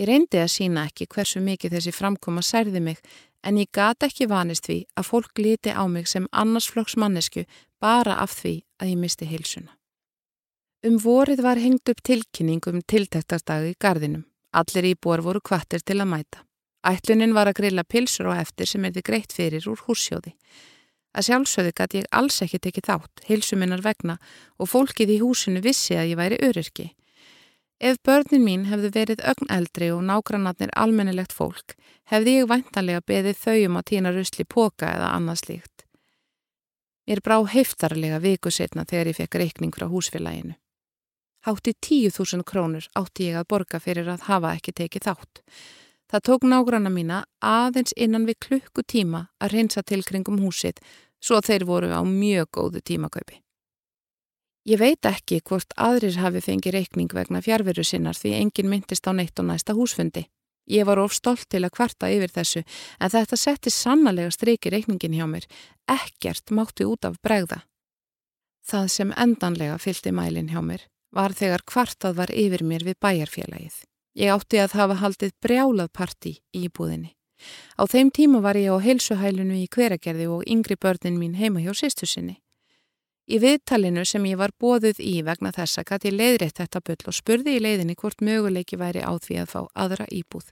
[0.00, 3.04] Ég reyndi að sína ekki hversu mikið þessi framkoma særði mig
[3.44, 7.44] en ég gata ekki vanist því að fólk líti á mig sem annarsflokks mannesku
[7.80, 9.72] bara af því að ég misti hilsuna.
[10.84, 14.24] Um vorið var hengt upp tilkynning um tiltæktardag í gardinum.
[14.52, 16.42] Allir íbúar voru kvattir til að mæta.
[16.84, 20.34] Ætlunin var að grilla pilsur og eftir sem er þið greitt fyrir úr húsjóði.
[21.16, 24.18] Að sjálfsögðu gæti ég alls ekki tekið þátt, heilsuminnar vegna
[24.58, 26.90] og fólkið í húsinu vissi að ég væri öryrki.
[27.84, 31.74] Ef börnin mín hefðu verið ögn eldri og nágrannatnir almennilegt fólk,
[32.08, 35.84] hefði ég væntanlega beðið þau um að týna rusli póka eða annað slíkt.
[37.04, 40.56] Mér brá heiftarlega viku setna þegar ég fekk reikning frá húsfélaginu.
[41.44, 45.44] Hátti tíu þúsund krónur átti ég að borga fyrir að hafa ekki tekið þátt.
[46.08, 50.80] Það tók nágranna mína aðeins innan við klukkutíma að reynsa til kringum húsið
[51.20, 53.43] svo þeir voru á mjög góðu tímakaupi.
[54.64, 59.12] Ég veit ekki hvort aðrir hafi fengið reikning vegna fjárveru sinnar því engin myndist á
[59.12, 60.24] neitt og næsta húsfundi.
[60.64, 65.16] Ég var of stolt til að kvarta yfir þessu en þetta setti sannlega streiki reikningin
[65.18, 65.44] hjá mér.
[65.84, 67.60] Ekkert mátti út af bregða.
[68.64, 73.76] Það sem endanlega fylgti mælin hjá mér var þegar kvartað var yfir mér við bæjarfélagið.
[74.16, 77.12] Ég átti að hafa haldið brjálað parti í búðinni.
[77.76, 81.74] Á þeim tíma var ég á heilsuhælunu í hveragerði og yngri börnin mín heima hjá
[81.76, 82.38] sýstu sinni.
[83.24, 87.16] Í viðtalinu sem ég var bóðuð í vegna þessa gæti ég leiðrétt þetta bull og
[87.16, 90.50] spurði í leiðinni hvort möguleiki væri á því að fá aðra íbúð.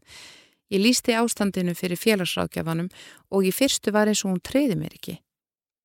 [0.72, 2.88] Ég lísti ástandinu fyrir félagsrákjafanum
[3.28, 5.18] og í fyrstu var eins og hún treyði mér ekki.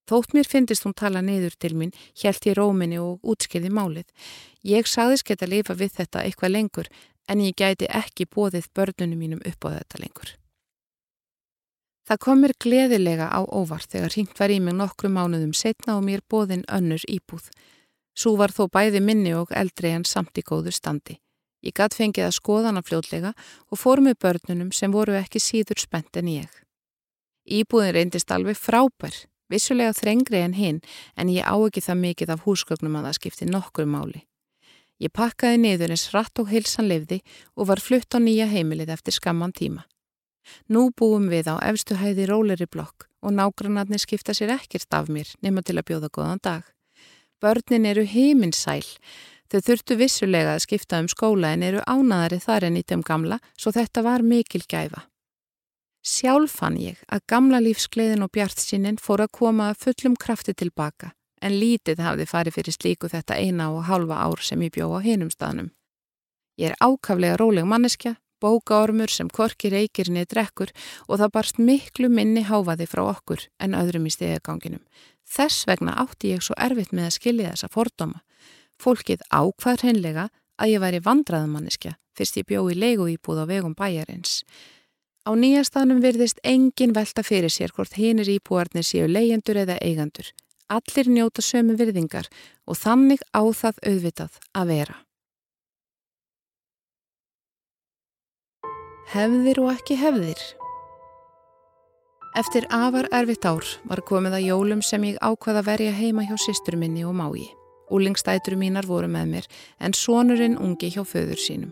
[0.08, 4.08] Þótt mér finnist hún tala niður til mín, hjælt í róminni og útskriði málið.
[4.64, 6.92] Ég sagðist geta lifa við þetta eitthvað lengur
[7.28, 10.38] en ég gæti ekki bóðið börnunum mínum upp á þetta lengur.
[12.08, 16.06] Það kom mér gleðilega á óvart þegar hringt var í mig nokkru mánuðum setna og
[16.08, 17.50] mér bóðin önnur íbúð.
[18.18, 21.20] Svo var þó bæði minni og eldri en samt í góðu standi.
[21.62, 23.34] Ég gatt fengið að skoðana fljótlega
[23.70, 26.62] og fór með börnunum sem voru ekki síður spennt en ég.
[27.44, 30.80] Íbúðin reyndist alveg frábær Vissulega þrengri en hinn
[31.16, 34.26] en ég á ekki það mikið af húsgögnum að það skipti nokkur máli.
[35.00, 37.22] Ég pakkaði niður eins rætt og heilsan lefði
[37.56, 39.86] og var flutt á nýja heimilið eftir skamman tíma.
[40.70, 45.34] Nú búum við á efstu hæði róleri blokk og nágrannarnir skipta sér ekkert af mér
[45.42, 46.64] nema til að bjóða góðan dag.
[47.42, 48.86] Börnin eru heiminsæl.
[49.48, 53.38] Þau þurftu vissulega að skipta um skóla en eru ánaðari þar en í þeim gamla
[53.56, 55.06] svo þetta var mikil gæfa.
[56.08, 61.58] Sjálf fann ég að gamla lífsgleðin og bjartsinnin fór að koma fullum krafti tilbaka en
[61.60, 65.30] lítið hafði farið fyrir slíku þetta eina og halva ár sem ég bjó á hinum
[65.34, 65.70] staðnum.
[66.58, 70.74] Ég er ákaflega róleg manneskja, bókaormur sem korki reykir niður drekkur
[71.08, 74.84] og það barst miklu minni háfaði frá okkur en öðrum í stegaganginum.
[75.28, 78.24] Þess vegna átti ég svo erfitt með að skilja þessa fordóma.
[78.80, 83.76] Fólkið ákvað hreinlega að ég væri vandraðamanniska fyrst ég bjó í leigu íbúð á vegum
[83.78, 84.42] bæjarins.
[85.28, 90.32] Á nýjastanum virðist engin velta fyrir sér hvort hinir íbúarnir séu leyendur eða eigandur.
[90.72, 92.30] Allir njóta sömu virðingar
[92.68, 94.96] og þannig á það auðvitað að vera.
[99.08, 100.42] Hefðir og ekki hefðir.
[102.36, 106.76] Eftir afar erfitt ár var komið að jólum sem ég ákvaða verja heima hjá sýstur
[106.76, 107.46] minni og mái.
[107.88, 109.48] Úlingstætur mínar voru með mér
[109.80, 111.72] en sonurinn ungi hjá föður sínum.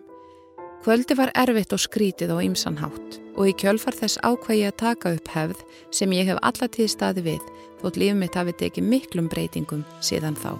[0.86, 5.36] Kvöldi var erfitt og skrítið á ymsanhátt og í kjölfar þess ákvæði að taka upp
[5.36, 10.39] hefð sem ég hef allatíð staði við þótt lífum mitt hafi tekið miklum breytingum síðan
[10.39, 10.56] þá.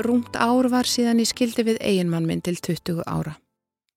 [0.00, 3.36] Rúmt ár var síðan ég skildi við eiginmann minn til 20 ára.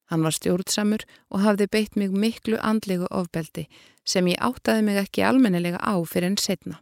[0.07, 3.67] Hann var stjórnsamur og hafði beitt mig miklu andlegu ofbeldi
[4.07, 6.79] sem ég áttaði mig ekki almennelega á fyrir enn setna.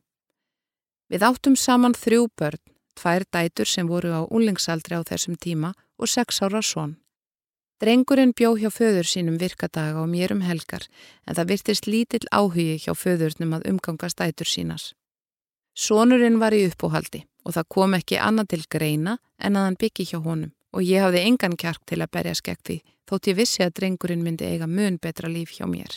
[1.09, 2.61] Við áttum saman þrjú börn,
[2.97, 6.97] tvær dætur sem voru á úlingsaldri á þessum tíma og sex ára svon.
[7.81, 10.85] Drengurinn bjó hjá föður sínum virkadaga og mér um helgar
[11.27, 14.93] en það virtist lítill áhugi hjá föðurnum að umgangast ætur sínas.
[15.75, 20.07] Sónurinn var í uppóhaldi og það kom ekki annað til greina en að hann byggi
[20.13, 23.63] hjá honum og ég hafði engan kjark til að berja skekk því þótt ég vissi
[23.63, 25.93] að drengurinn myndi eiga mun betra líf hjá mér.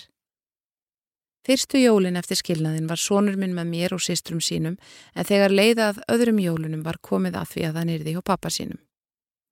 [1.48, 4.76] Fyrstu jólin eftir skilnaðin var sonur minn með mér og sístrum sínum
[5.14, 8.80] en þegar leiðað öðrum jólunum var komið að því að hann yrði hjá pappa sínum.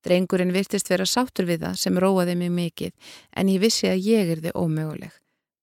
[0.05, 4.35] Drengurinn virtist vera sátur við það sem róaði mig mikið en ég vissi að ég
[4.37, 5.15] yrði ómöguleg.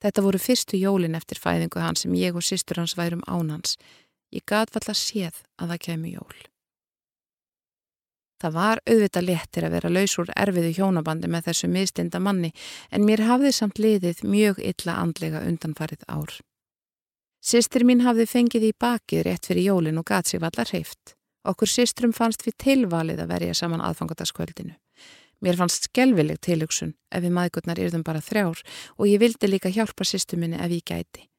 [0.03, 3.77] Þetta voru fyrstu jólin eftir fæðingu hans sem ég og sístur hans værum ánans.
[4.33, 6.41] Ég gat valla séð að það kemi jól.
[8.43, 12.49] Það var auðvitað léttir að vera laus úr erfiðu hjónabandi með þessu miðstinda manni
[12.91, 16.33] en mér hafði samt liðið mjög illa andlega undanfarið ár.
[17.39, 21.15] Sistir mín hafði fengið í bakið rétt fyrir jólin og gat sér vallar hreift.
[21.47, 24.75] Okkur sistrum fannst við tilvalið að verja saman aðfangataskvöldinu.
[25.39, 28.59] Mér fannst skelvileg tilugsun ef við maðgurnar yrðum bara þrjár
[28.97, 31.29] og ég vildi líka hjálpa sýstu minni ef ég gæti.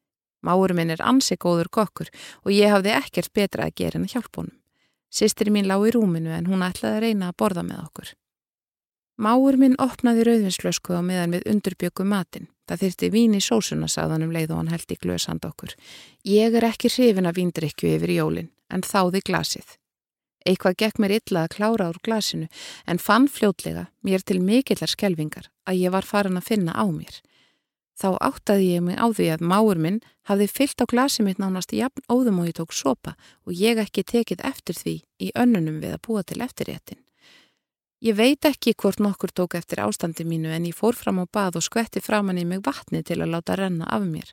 [0.41, 2.09] Máur minn er ansi góður kokkur
[2.41, 4.57] og ég hafði ekkert betra að gera en að hjálpa honum.
[5.15, 8.09] Sistri mín lág í rúminu en hún ætlaði að reyna að borða með okkur.
[9.15, 12.49] Máur minn opnaði rauðvinslösku á meðan við undurbjökum matinn.
[12.67, 15.71] Það þyrti vín í sósuna sagðan um leið og hann held í glöðsand okkur.
[16.27, 19.77] Ég er ekki hrifin að víndrykju yfir jólinn en þáði glasið.
[20.45, 22.49] Eitthvað gekk mér illa að klára úr glasinu
[22.85, 27.21] en fann fljótlega mér til mikillar skelvingar að ég var farin að finna á mér.
[27.95, 31.71] Þá áttaði ég mig á því að máur minn hafði fyllt á glasi mitt nánast
[31.71, 33.15] jafn óðum og ég tók sopa
[33.47, 36.99] og ég ekki tekið eftir því í önnunum við að búa til eftirréttin.
[38.03, 41.61] Ég veit ekki hvort nokkur tók eftir ástandi mínu en ég fór fram á bað
[41.61, 44.27] og skvetti framann í mig vatni til að láta renna af mér.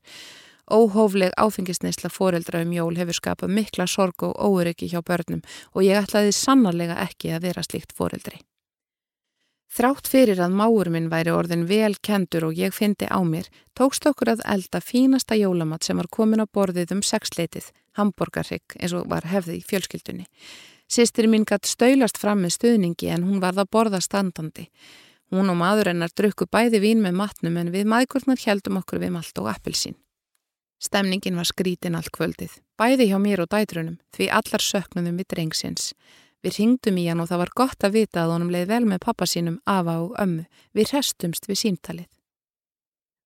[0.66, 6.02] Óhófleg áfengisneisla foreldra um jól hefur skapað mikla sorg og óöryggi hjá börnum og ég
[6.02, 8.42] ætlaði sannarlega ekki að vera slíkt foreldri.
[9.72, 14.04] Þrátt fyrir að máur minn væri orðin vel kendur og ég fyndi á mér, tókst
[14.04, 19.08] okkur að elda fínasta jólamat sem var komin á borðið um sexleitið, hambúrgarrygg eins og
[19.08, 20.26] var hefði í fjölskyldunni.
[20.92, 24.66] Sistri mín gatt stöylast fram með stuðningi en hún varð að borða standandi.
[25.32, 29.14] Hún og maður hennar drukku bæði vín með matnum en við maðgurnar heldum okkur við
[29.16, 29.96] malt og appilsín.
[30.82, 35.94] Stemningin var skrítin allt kvöldið, bæði hjá mér og dætrunum, því allar söknum við drengsins.
[36.42, 39.04] Við ringdum í hann og það var gott að vita að honum leið vel með
[39.04, 40.46] pappa sínum, afa og ömmu.
[40.74, 42.08] Við restumst við símtalið.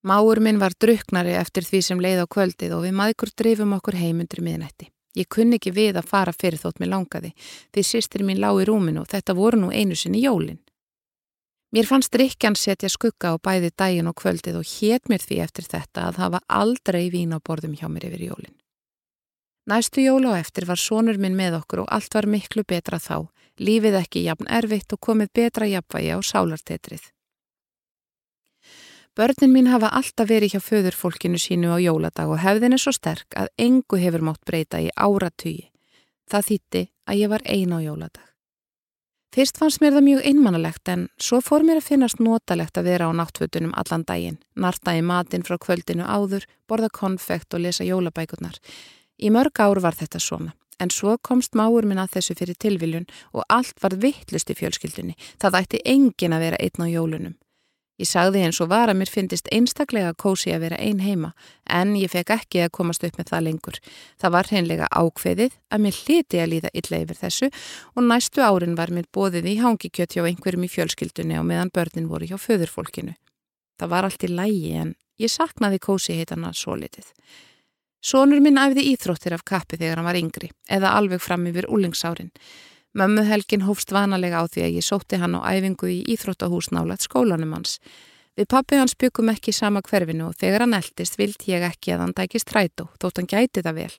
[0.07, 3.97] Máur minn var druknari eftir því sem leið á kvöldið og við maðgur drifum okkur
[3.99, 4.91] heimundri miðnætti.
[5.17, 7.33] Ég kunni ekki við að fara fyrir þótt mér langaði
[7.73, 10.61] því sýstir mín lág í rúminu og þetta voru nú einu sinni jólin.
[11.73, 15.67] Mér fannst Rikkan setja skugga á bæði daginn og kvöldið og hétt mér því eftir
[15.73, 18.55] þetta að hafa aldrei vín á borðum hjá mér yfir jólin.
[19.67, 23.27] Næstu jóla og eftir var sonur minn með okkur og allt var miklu betra þá,
[23.59, 27.09] lífið ekki jafn erfitt og komið betra jafnvægi á sálartetrið.
[29.17, 33.33] Börnin mín hafa alltaf verið hjá föðurfólkinu sínu á jóladag og hefðin er svo sterk
[33.35, 35.71] að engu hefur mátt breyta í áratugi.
[36.31, 38.27] Það þýtti að ég var eina á jóladag.
[39.35, 43.09] Fyrst fannst mér það mjög einmannalegt en svo fór mér að finnast notalegt að vera
[43.09, 48.61] á náttfötunum allan daginn, narta í matinn frá kvöldinu áður, borða konfekt og lesa jólabækurnar.
[49.17, 53.09] Í mörg ár var þetta svona, en svo komst máur minn að þessu fyrir tilviljun
[53.33, 55.17] og allt var vittlust í fjölskyldunni.
[55.41, 57.37] Það ætti engin að vera einn á jólunum.
[57.97, 61.31] Ég sagði eins og var að mér finnist einstaklega kósi að vera ein heima,
[61.65, 63.79] en ég fekk ekki að komast upp með það lengur.
[64.21, 67.49] Það var hreinlega ákveðið að mér hliti að líða illa yfir þessu
[67.95, 72.11] og næstu árin var mér bóðið í hangikjött hjá einhverjum í fjölskyldunni og meðan börnin
[72.13, 73.17] voru hjá föðurfólkinu.
[73.81, 77.09] Það var allt í lægi en ég saknaði kósi heitana svo litið.
[78.05, 82.33] Sónur minn æfði íþróttir af kappi þegar hann var yngri, eða alveg fram yfir úlingsárin.
[82.97, 87.57] Mömmuhelgin hófst vanalega á því að ég sótti hann á æfingu í íþróttahús nálat skólanum
[87.57, 87.81] hans.
[88.37, 92.03] Við pappi hans byggum ekki sama hverfinu og þegar hann eldist vild ég ekki að
[92.05, 93.95] hann dækist rætó, þótt hann gæti það vel.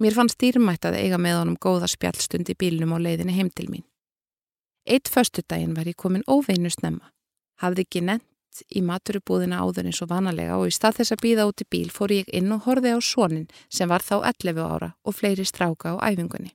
[0.00, 3.68] Mér fannst dýrmætt að eiga með honum góða spjallstund í bílnum á leiðinni heim til
[3.68, 3.84] mín.
[4.88, 7.12] Eitt föstudaginn var ég komin óveinu snemma.
[7.60, 8.04] Hafði ekki
[8.52, 11.66] nefnt í maturubúðina áður eins og vanalega og í stað þess að býða út í
[11.70, 15.44] bíl fór ég inn og horfi á sónin sem var þá 11 ára og fleiri
[15.44, 16.52] stráka á æfingunni.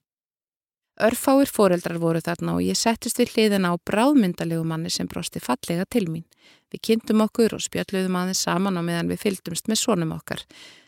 [0.99, 5.86] Örfáir foreldrar voru þarna og ég settist við hliðina á bráðmyndalegu manni sem brosti fallega
[5.86, 6.25] til mín.
[6.71, 10.41] Við kynntum okkur og spjalluðum aðeins saman á meðan við fylgdumst með sónum okkar.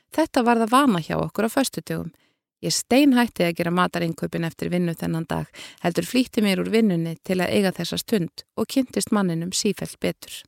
[0.10, 2.12] Þetta var það vana hjá okkur á föstutugum.
[2.60, 5.46] Ég steinhætti að gera matarinköpin eftir vinnu þennan dag,
[5.80, 10.42] heldur flýtti mér úr vinnunni til að eiga þessa stund og kynntist manninum sífælt betur.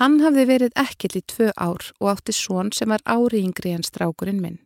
[0.00, 3.84] Hann hafði verið ekkill í tvö ár og átti svon sem var ári yngri en
[3.84, 4.60] strákurinn minn.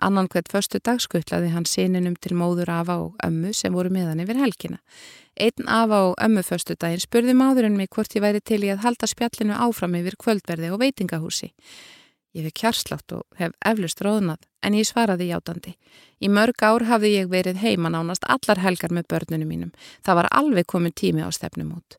[0.00, 4.12] Annan hvert förstu dag skuttlaði hann síninum til móður afa og ömmu sem voru með
[4.12, 4.78] hann yfir helgina.
[5.34, 8.84] Einn afa og ömmu förstu daginn spurði maðurinn mig hvort ég væri til í að
[8.86, 11.50] halda spjallinu áfram yfir kvöldverði og veitingahúsi.
[12.38, 15.74] Ég hef kjarslátt og hef eflust róðnað en ég svaraði játandi.
[16.22, 19.76] Í mörg ár hafði ég verið heima nánast allar helgar með börnunum mínum.
[20.06, 21.98] Það var alveg komin tími á stefnum út.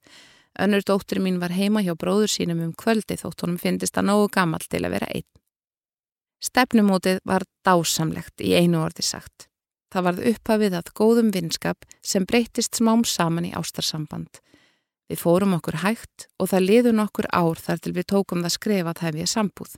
[0.60, 4.28] Önnur dóttur mín var heima hjá bróður sínum um kvöldi þótt honum finnist að nógu
[4.36, 5.28] gammal til að vera einn.
[6.44, 9.48] Stefnumótið var dásamlegt í einu orði sagt.
[9.90, 14.42] Það varð upphafið að góðum vinskap sem breytist smám saman í ástarsamband.
[15.10, 19.04] Við fórum okkur hægt og það liðun okkur ár þar til við tókum það skrefað
[19.08, 19.72] hefðið sambúð.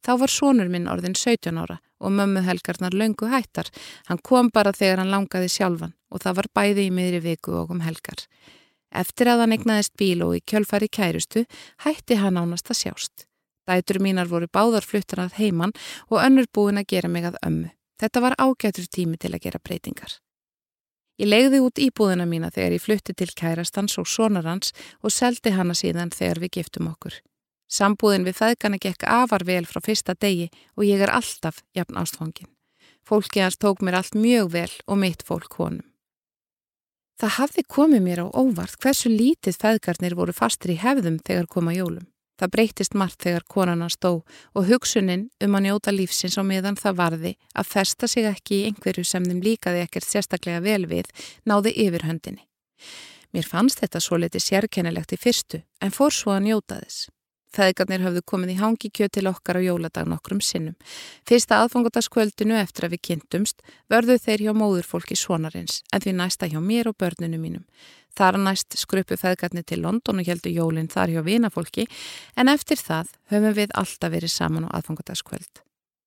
[0.00, 3.68] Þá var sónur minn orðin 17 ára og mömmu helgarnar löngu hættar.
[4.08, 7.74] Hann kom bara þegar hann langaði sjálfan og það var bæði í miðri viku og
[7.74, 8.22] um helgar.
[8.90, 11.44] Eftir að hann egnaðist bíl og í kjölfari kærustu
[11.84, 13.26] hætti hann ánast að sjást.
[13.68, 15.72] Dætur mínar voru báðar fluttar að heiman
[16.08, 17.70] og önnur búin að gera mig að ömmu.
[18.00, 20.18] Þetta var ágætur tími til að gera breytingar.
[21.20, 24.72] Ég legði út íbúðina mína þegar ég flutti til kærastans og sonarans
[25.04, 27.18] og seldi hana síðan þegar við giftum okkur.
[27.70, 32.48] Sambúðin við feðgana gekk afar vel frá fyrsta degi og ég er alltaf jafn ástfangin.
[33.06, 35.89] Fólki hans tók mér allt mjög vel og mitt fólk honum.
[37.20, 41.74] Það hafði komið mér á óvart hversu lítið feðgarnir voru fastur í hefðum þegar koma
[41.76, 42.06] jólum.
[42.40, 44.12] Það breytist margt þegar konana stó
[44.56, 48.70] og hugsunin um að njóta lífsins á meðan það varði að festa sig ekki í
[48.70, 51.12] einhverju sem þeim líkaði ekkert sérstaklega vel við
[51.44, 52.46] náði yfir höndinni.
[53.36, 57.10] Mér fannst þetta svo litið sérkennilegt í fyrstu en fór svo að njóta þess.
[57.50, 60.76] Feðgarnir hafðu komið í hangi kjöt til okkar á jóladag nokkrum sinnum.
[61.26, 66.60] Fyrsta aðfangataskvöldinu eftir að við kynntumst vörðu þeir hjá móðurfólki svonarins en því næsta hjá
[66.62, 67.64] mér og börnunu mínum.
[68.14, 71.88] Þar næst skruppu feðgarnir til London og heldu jólinn þar hjá vinafólki
[72.38, 75.62] en eftir það höfum við alltaf verið saman á aðfangataskvöld.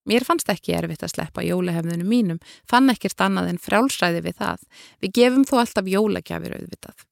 [0.07, 4.67] Mér fannst ekki erfitt að sleppa jólahefðunum mínum, fann ekkert annað en frálsræði við það.
[4.99, 7.05] Við gefum þó alltaf jólagjafir auðvitað.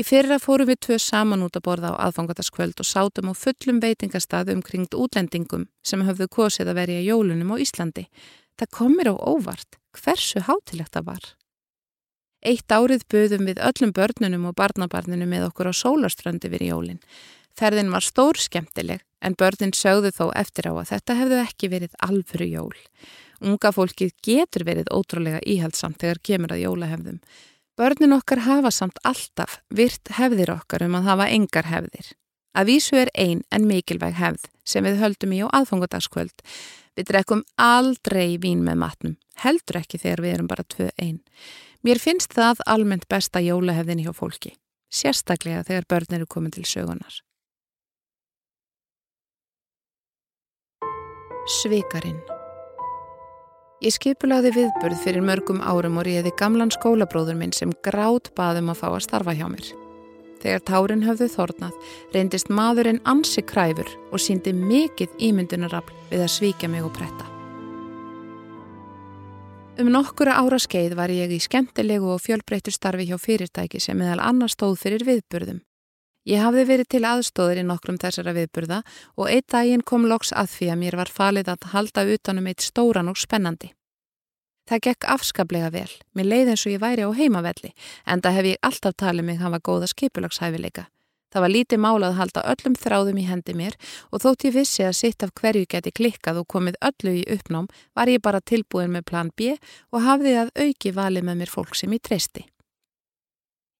[0.00, 3.82] Í fyrra fórum við tvö saman út að borða á aðfangataskvöld og sátum á fullum
[3.82, 8.06] veitingastað umkringt útlendingum sem hafðu kosið að verja jólunum á Íslandi.
[8.56, 11.26] Það komir á óvart hversu hátilegt það var.
[12.40, 17.02] Eitt árið buðum við öllum börnunum og barnabarninu með okkur á sólaströndi við jólinn.
[17.52, 22.00] Ferðin var stór skemmtileg en börnin sögðu þó eftir á að þetta hefðu ekki verið
[22.08, 22.78] alvöru jól.
[23.44, 27.20] Unga fólkið getur verið ótrúlega íhaldsamt þegar kemur að jólahefðum.
[27.80, 32.10] Börnin okkar hafa samt alltaf virt hefðir okkar um að hafa engar hefðir.
[32.52, 36.42] Að vísu er ein en mikilvæg hefð sem við höldum í á aðfangadagskvöld.
[36.92, 41.22] Við drekkum aldrei vín með matnum, heldur ekki þegar við erum bara tvö einn.
[41.80, 44.52] Mér finnst það almennt besta jólahefðin hjá fólki,
[44.92, 47.22] sérstaklega þegar börn eru komin til sögunar.
[51.48, 52.20] Svikarinn
[53.80, 58.82] Ég skipulaði viðburð fyrir mörgum árum og réði gamlan skólabróður minn sem grátt baðum að
[58.82, 59.70] fá að starfa hjá mér.
[60.42, 66.68] Þegar tárin höfðu þornað reyndist maðurinn ansi kræfur og síndi mikið ímyndunarafl við að svíkja
[66.68, 67.24] mig og pretta.
[69.80, 74.20] Um nokkura ára skeið var ég í skemmtilegu og fjölbreyttu starfi hjá fyrirtæki sem meðal
[74.20, 75.64] annar stóð fyrir viðburðum.
[76.28, 78.82] Ég hafði verið til aðstóður í nokkrum þessara viðburða
[79.16, 82.60] og eitt daginn kom loks að því að mér var falið að halda utanum eitt
[82.60, 83.72] stóran og spennandi.
[84.68, 87.72] Það gekk afskaplega vel, mér leið eins og ég væri á heimavelli,
[88.06, 90.84] en það hef ég alltaf talið mig hafa góða skipulagshæfileika.
[91.30, 93.76] Það var lítið málað að halda öllum þráðum í hendi mér
[94.10, 97.68] og þótt ég vissi að sitt af hverju geti klikkað og komið öllu í uppnám
[97.94, 99.54] var ég bara tilbúin með plan B
[99.94, 102.46] og hafði að auki valið með mér fólk sem ég treysti.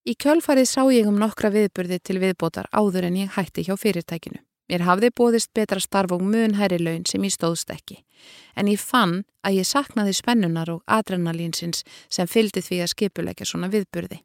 [0.08, 4.40] Í kjölfarið sá ég um nokkra viðburði til viðbótar áður en ég hætti hjá fyrirtækinu.
[4.70, 7.98] Mér hafði bóðist betra starf og mun hæri laun sem ég stóðst ekki.
[8.56, 13.68] En ég fann að ég saknaði spennunar og adrenalínsins sem fyldi því að skipulegja svona
[13.72, 14.22] viðburði.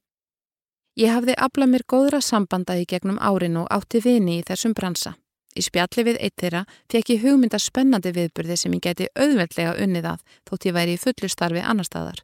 [0.96, 5.18] Ég hafði aflað mér góðra sambanda í gegnum árin og átti vini í þessum bransa.
[5.56, 6.62] Í spjalli við eitt þeirra
[6.92, 11.02] fekk ég hugmynda spennandi viðburði sem ég geti auðveldlega unnið að þótt ég væri í
[11.02, 12.22] fullu starfi annar staðar.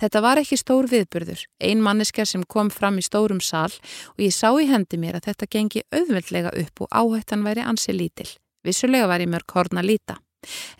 [0.00, 3.68] Þetta var ekki stór viðburður, ein manneska sem kom fram í stórum sal
[4.14, 7.92] og ég sá í hendi mér að þetta gengi auðveldlega upp og áhættan væri ansi
[7.92, 8.28] lítil.
[8.64, 10.16] Vissulega var ég mörg horn að líta.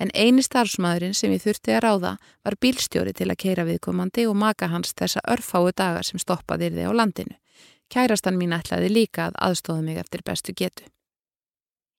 [0.00, 2.14] En eini starfsmæðurinn sem ég þurfti að ráða
[2.46, 6.88] var bílstjóri til að keira viðkomandi og maka hans þessa örfáu dagar sem stoppaði þið
[6.88, 7.36] á landinu.
[7.92, 10.88] Kærastan mín ætlaði líka að aðstóða mig eftir bestu getu.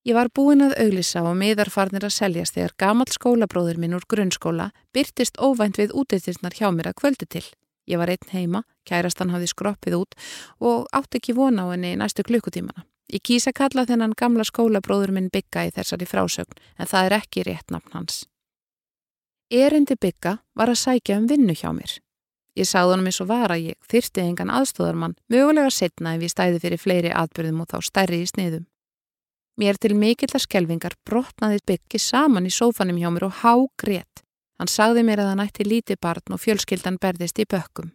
[0.01, 4.71] Ég var búin að auglisa og miðarfarnir að seljast þegar gamalt skólabróður minn úr grunnskóla
[4.97, 7.43] byrtist óvænt við útýttisnar hjá mér að kvöldu til.
[7.85, 10.17] Ég var einn heima, kærastan hafði skroppið út
[10.57, 12.87] og átt ekki vona á henni næstu klukkutímana.
[13.13, 17.45] Ég kýsa kalla þennan gamla skólabróður minn bygga í þessari frásögn en það er ekki
[17.45, 18.23] rétt nafn hans.
[19.53, 21.99] Erindi bygga var að sækja um vinnu hjá mér.
[22.57, 26.33] Ég sagði honum eins og var að ég þyrti engan aðstóðarmann, mögulega setna ef ég
[26.33, 28.65] stæði fyrir fleiri atbyrðum og þá stærri í sniðum.
[29.59, 34.23] Mér til mikill að skelvingar brotnaði byggi saman í sófanum hjá mér og há grétt.
[34.59, 37.91] Hann sagði mér að hann ætti lítið barn og fjölskyldan berðist í bökkum.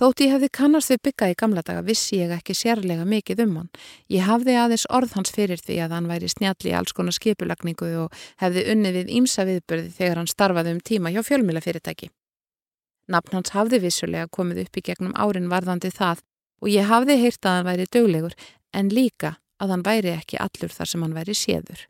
[0.00, 3.56] Þótt ég hefði kannast við bygga í gamla daga vissi ég ekki sérlega mikið um
[3.58, 3.66] hann.
[4.08, 7.90] Ég hafði aðeins orð hans fyrir því að hann væri snjalli í alls konar skipulagningu
[8.06, 11.60] og hefði unni við ímsa viðbörði þegar hann starfaði um tíma hjá fjölmjöla
[13.10, 16.22] Nafn hans hafði vissulega komið upp í gegnum árin varðandi það
[16.62, 18.36] og ég hafði heyrt að hann væri döglegur
[18.72, 21.86] en líka að hann væri ekki allur þar sem hann væri séður.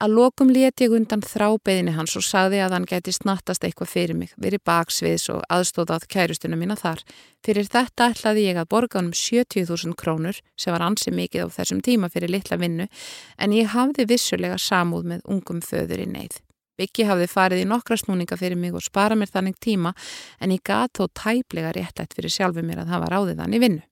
[0.00, 4.16] Að lokum leti ég undan þrábeðinni hans og sagði að hann gæti snattast eitthvað fyrir
[4.16, 7.02] mig, verið baksviðs og aðstóðað kærustuna mína þar.
[7.44, 11.56] Fyrir þetta ætlaði ég að borga hann um 70.000 krónur sem var ansi mikið á
[11.58, 12.88] þessum tíma fyrir litla vinnu
[13.36, 16.40] en ég hafði vissulega samúð með ungum föður í neyð.
[16.80, 19.92] Byggi hafði farið í nokkra snúninga fyrir mig og spara mér þannig tíma
[20.40, 23.89] en ég gat þó tæplega réttætt fyrir sjálfu mér að hafa ráðið hann í vinnu.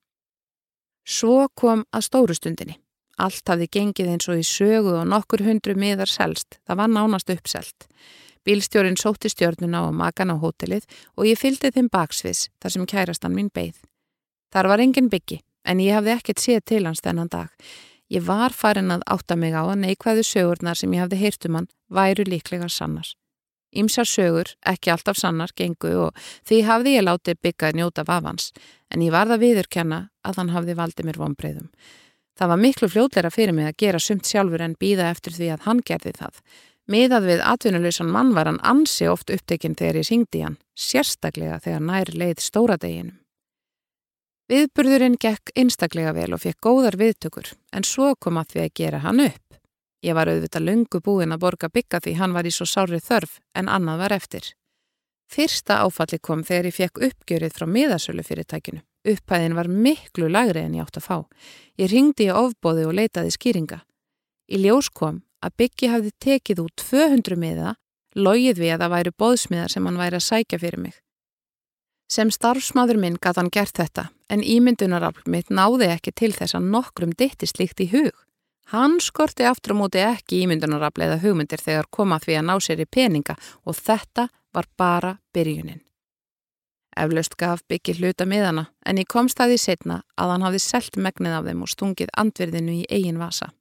[1.09, 2.77] Svo kom að stórustundinni.
[3.19, 6.61] Allt hafði gengið eins og í sögu og nokkur hundru miðar selst.
[6.69, 7.87] Það var nánast uppselt.
[8.45, 10.85] Bílstjórin sótti stjörnuna og makan á hótelið
[11.17, 13.81] og ég fylgdi þeim baksvis þar sem kærastan mín beigð.
[14.53, 17.49] Þar var engin byggi en ég hafði ekkert séð til hans þennan dag.
[18.09, 21.59] Ég var farin að átta mig á að neikvæðu sögurnar sem ég hafði heyrt um
[21.59, 23.11] hann væru líklega sannar.
[23.77, 28.53] Ímsar sögur, ekki alltaf sannar, gengu og því hafði ég látið byggað njóta vafans
[28.89, 31.69] en ég varða viðurkenna að hann hafði valdið mér vonbreyðum.
[32.39, 35.65] Það var miklu fljóðleira fyrir mig að gera sumt sjálfur en býða eftir því að
[35.67, 36.43] hann gerði það.
[36.89, 41.83] Miðað við atvinnuleysan mann var hann ansi oft upptekinn þegar ég syngdi hann, sérstaklega þegar
[41.85, 43.19] nær leið stóra deginum.
[44.49, 49.03] Viðburðurinn gekk einstaklega vel og fekk góðar viðtökur, en svo kom að því að gera
[49.05, 49.48] hann upp.
[50.05, 53.39] Ég var auðvitað lungu búinn að borga bygga því hann var í svo sárið þörf,
[53.59, 54.53] en annað var eftir.
[55.29, 58.81] Fyrsta áfalli kom þegar ég fekk uppgjörið frá miðasölu fyrirtækinu.
[59.09, 61.19] Upphæðin var miklu lagri en ég átt að fá.
[61.79, 63.83] Ég ringdi í ofbóði og leitaði skýringa.
[64.49, 67.75] Í ljós kom að Byggi hafði tekið út 200 miða,
[68.17, 70.97] logið við að það væri bóðsmiðar sem hann væri að sækja fyrir mig.
[72.09, 76.71] Sem starfsmáður minn gæti hann gert þetta, en ímyndunarafl mitt náði ekki til þess að
[76.73, 78.17] nokkrum dittist líkt í hug.
[78.69, 82.83] Hann skorti aftur á móti ekki ímyndunarafl eða hugmyndir þegar koma því að ná sér
[82.85, 85.81] í peninga og þetta var bara byrjunin.
[86.99, 91.37] Eflaust gaf byggi hluta miðana en ég kom staði setna að hann hafði selt megnið
[91.39, 93.53] af þeim og stungið andverðinu í eigin vasa.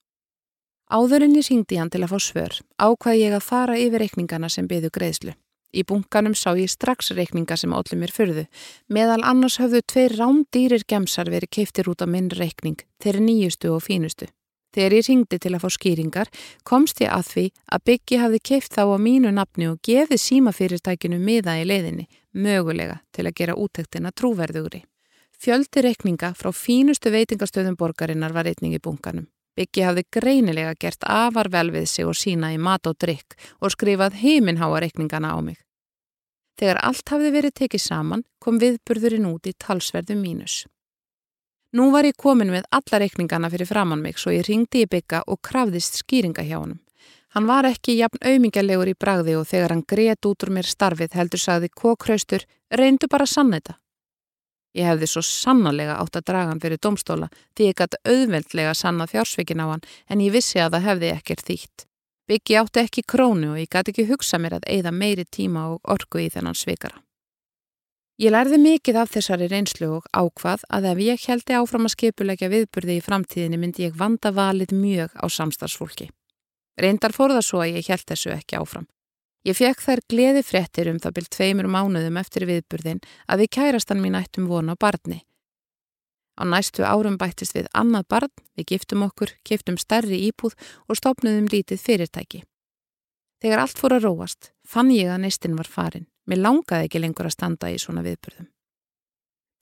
[0.92, 4.68] Áðurinn ég syngdi hann til að fá svör, ákvaði ég að fara yfir reikningana sem
[4.68, 5.36] byðu greiðslu.
[5.76, 8.46] Í bunkanum sá ég strax reikninga sem allir mér fyrðu.
[8.88, 13.84] Meðal annars höfðu tveir rándýrir gemsar verið keiftir út á minn reikning, þeirri nýjustu og
[13.84, 14.32] fínustu.
[14.78, 16.30] Þegar ég ringdi til að fá skýringar
[16.62, 21.18] komst ég að því að Byggi hafði keift þá á mínu nafni og gefið símafyrirtækinu
[21.18, 22.06] miða í leiðinni,
[22.38, 24.84] mögulega til að gera úttektina trúverðugri.
[25.34, 29.26] Fjöldi rekninga frá fínustu veitingastöðum borgarinnar var reitning í bunkanum.
[29.58, 33.74] Byggi hafði greinilega gert afar vel við sig og sína í mat og drikk og
[33.74, 35.58] skrifað heiminháa rekningana á mig.
[36.62, 40.68] Þegar allt hafði verið tekið saman kom viðburðurinn út í talsverðu mínus.
[41.78, 45.20] Nú var ég komin með alla reikningana fyrir framann mig svo ég ringdi í bygga
[45.30, 46.80] og krafðist skýringa hjá honum.
[47.36, 51.18] Hann var ekki jafn auðmingjalegur í bragði og þegar hann greiðt út úr mér starfið
[51.20, 53.78] heldur sagði kókraustur, reyndu bara þetta.
[54.74, 59.06] Ég hefði svo sannarlega átt að draga hann fyrir domstóla því ég gæti auðveldlega sanna
[59.06, 61.86] fjársveikin á hann en ég vissi að það hefði ekkert þýtt.
[62.28, 65.82] Byggi átti ekki krónu og ég gæti ekki hugsa mér að eigða meiri tíma og
[65.86, 66.98] orgu í þennan sveikara.
[68.18, 72.48] Ég lærði mikið af þessari reynslu og ákvað að ef ég heldi áfram að skipulegja
[72.50, 76.08] viðburði í framtíðinni myndi ég vanda valið mjög á samstagsfólki.
[76.82, 78.90] Reyndar fór það svo að ég held þessu ekki áfram.
[79.46, 84.02] Ég fekk þær gleði frettir um það byrjt tveimur mánuðum eftir viðburðin að við kærastan
[84.02, 85.22] mín ættum vona á barni.
[86.42, 90.58] Á næstu árum bættist við annað barn, við giftum okkur, kiftum stærri íbúð
[90.90, 92.44] og stopnuðum lítið fyrirtæki.
[93.46, 96.10] Þegar allt fór að róast, fann ég að neistinn var farin.
[96.28, 98.50] Mér langaði ekki lengur að standa í svona viðburðum.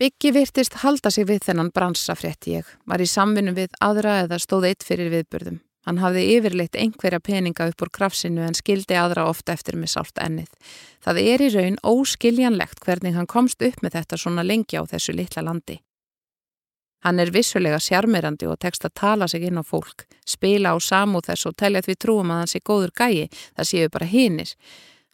[0.01, 4.41] Byggi virtist halda sig við þennan bransa frétti ég, var í samvinnu við aðra eða
[4.43, 5.61] stóð eitt fyrir viðburðum.
[5.85, 10.17] Hann hafði yfirleitt einhverja peninga upp úr krafsinu en skildi aðra ofta eftir með sált
[10.19, 10.49] ennið.
[11.05, 15.13] Það er í raun óskiljanlegt hvernig hann komst upp með þetta svona lengi á þessu
[15.13, 15.77] litla landi.
[17.05, 21.29] Hann er vissulega sjarmirandi og tekst að tala sig inn á fólk, spila á samúð
[21.29, 24.55] þess og telja því trúum að hann sé góður gæi, það séu bara hinnir.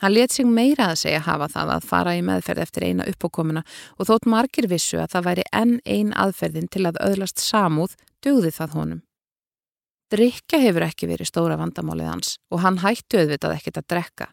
[0.01, 3.61] Hann let sig meira að segja hafa það að fara í meðferð eftir eina uppókomuna
[3.99, 7.93] og þótt margir vissu að það væri enn ein aðferðin til að öðlast samúð
[8.25, 9.03] dugði það honum.
[10.11, 14.27] Drykja hefur ekki verið stóra vandamálið hans og hann hættu auðvitað ekkert að drekka.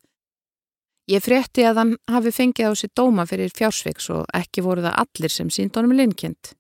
[1.09, 4.99] Ég frétti að hann hafi fengið á sér dóma fyrir fjársviks og ekki voru það
[5.05, 6.55] allir sem sínd honum linkind.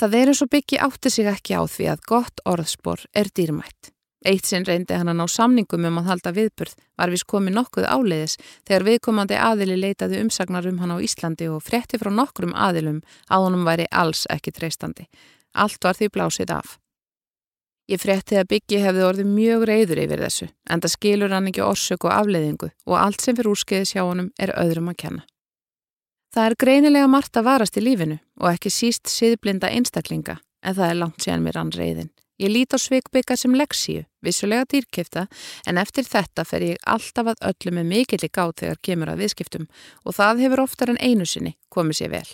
[0.00, 3.90] Það er eins og byggi átti sig ekki á því að gott orðspor er dýrmætt.
[4.20, 7.86] Eitt sinn reyndi hann að ná samningum um að halda viðburð, var viss komið nokkuð
[7.88, 8.36] áleiðis
[8.68, 13.00] þegar viðkomandi aðili leitaði umsagnar um hann á Íslandi og frétti frá nokkrum aðilum
[13.32, 15.08] að honum væri alls ekki treystandi.
[15.56, 16.76] Allt var því blásið af.
[17.90, 21.64] Ég frétti að Byggi hefði orðið mjög reyður yfir þessu, en það skilur hann ekki
[21.64, 25.24] orsök og afleiðingu og allt sem fyrir úrskeiðis hjá honum er öðrum að kenna.
[26.30, 30.92] Það er greinilega margt að varast í lífinu og ekki síst siðblinda einstaklinga, en það
[30.92, 32.12] er langt séðan mér ann reyðin.
[32.40, 35.26] Ég lít á sveikbyggar sem leksíu, vissulega dýrkifta,
[35.68, 39.66] en eftir þetta fer ég alltaf að öllu með mikillig gátt þegar kemur að viðskiptum
[40.04, 42.30] og það hefur oftar en einu sinni komið sér vel.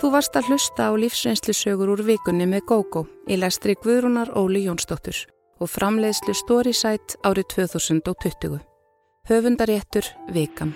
[0.00, 4.62] Þú varst að hlusta á lífsreynslu sögur úr vikunni með GóGó í lestri Guðrúnar Óli
[4.64, 5.26] Jónsdóttur
[5.60, 8.62] og framleiðslu Storysite árið 2020.
[9.28, 10.72] Höfundaréttur Vikan.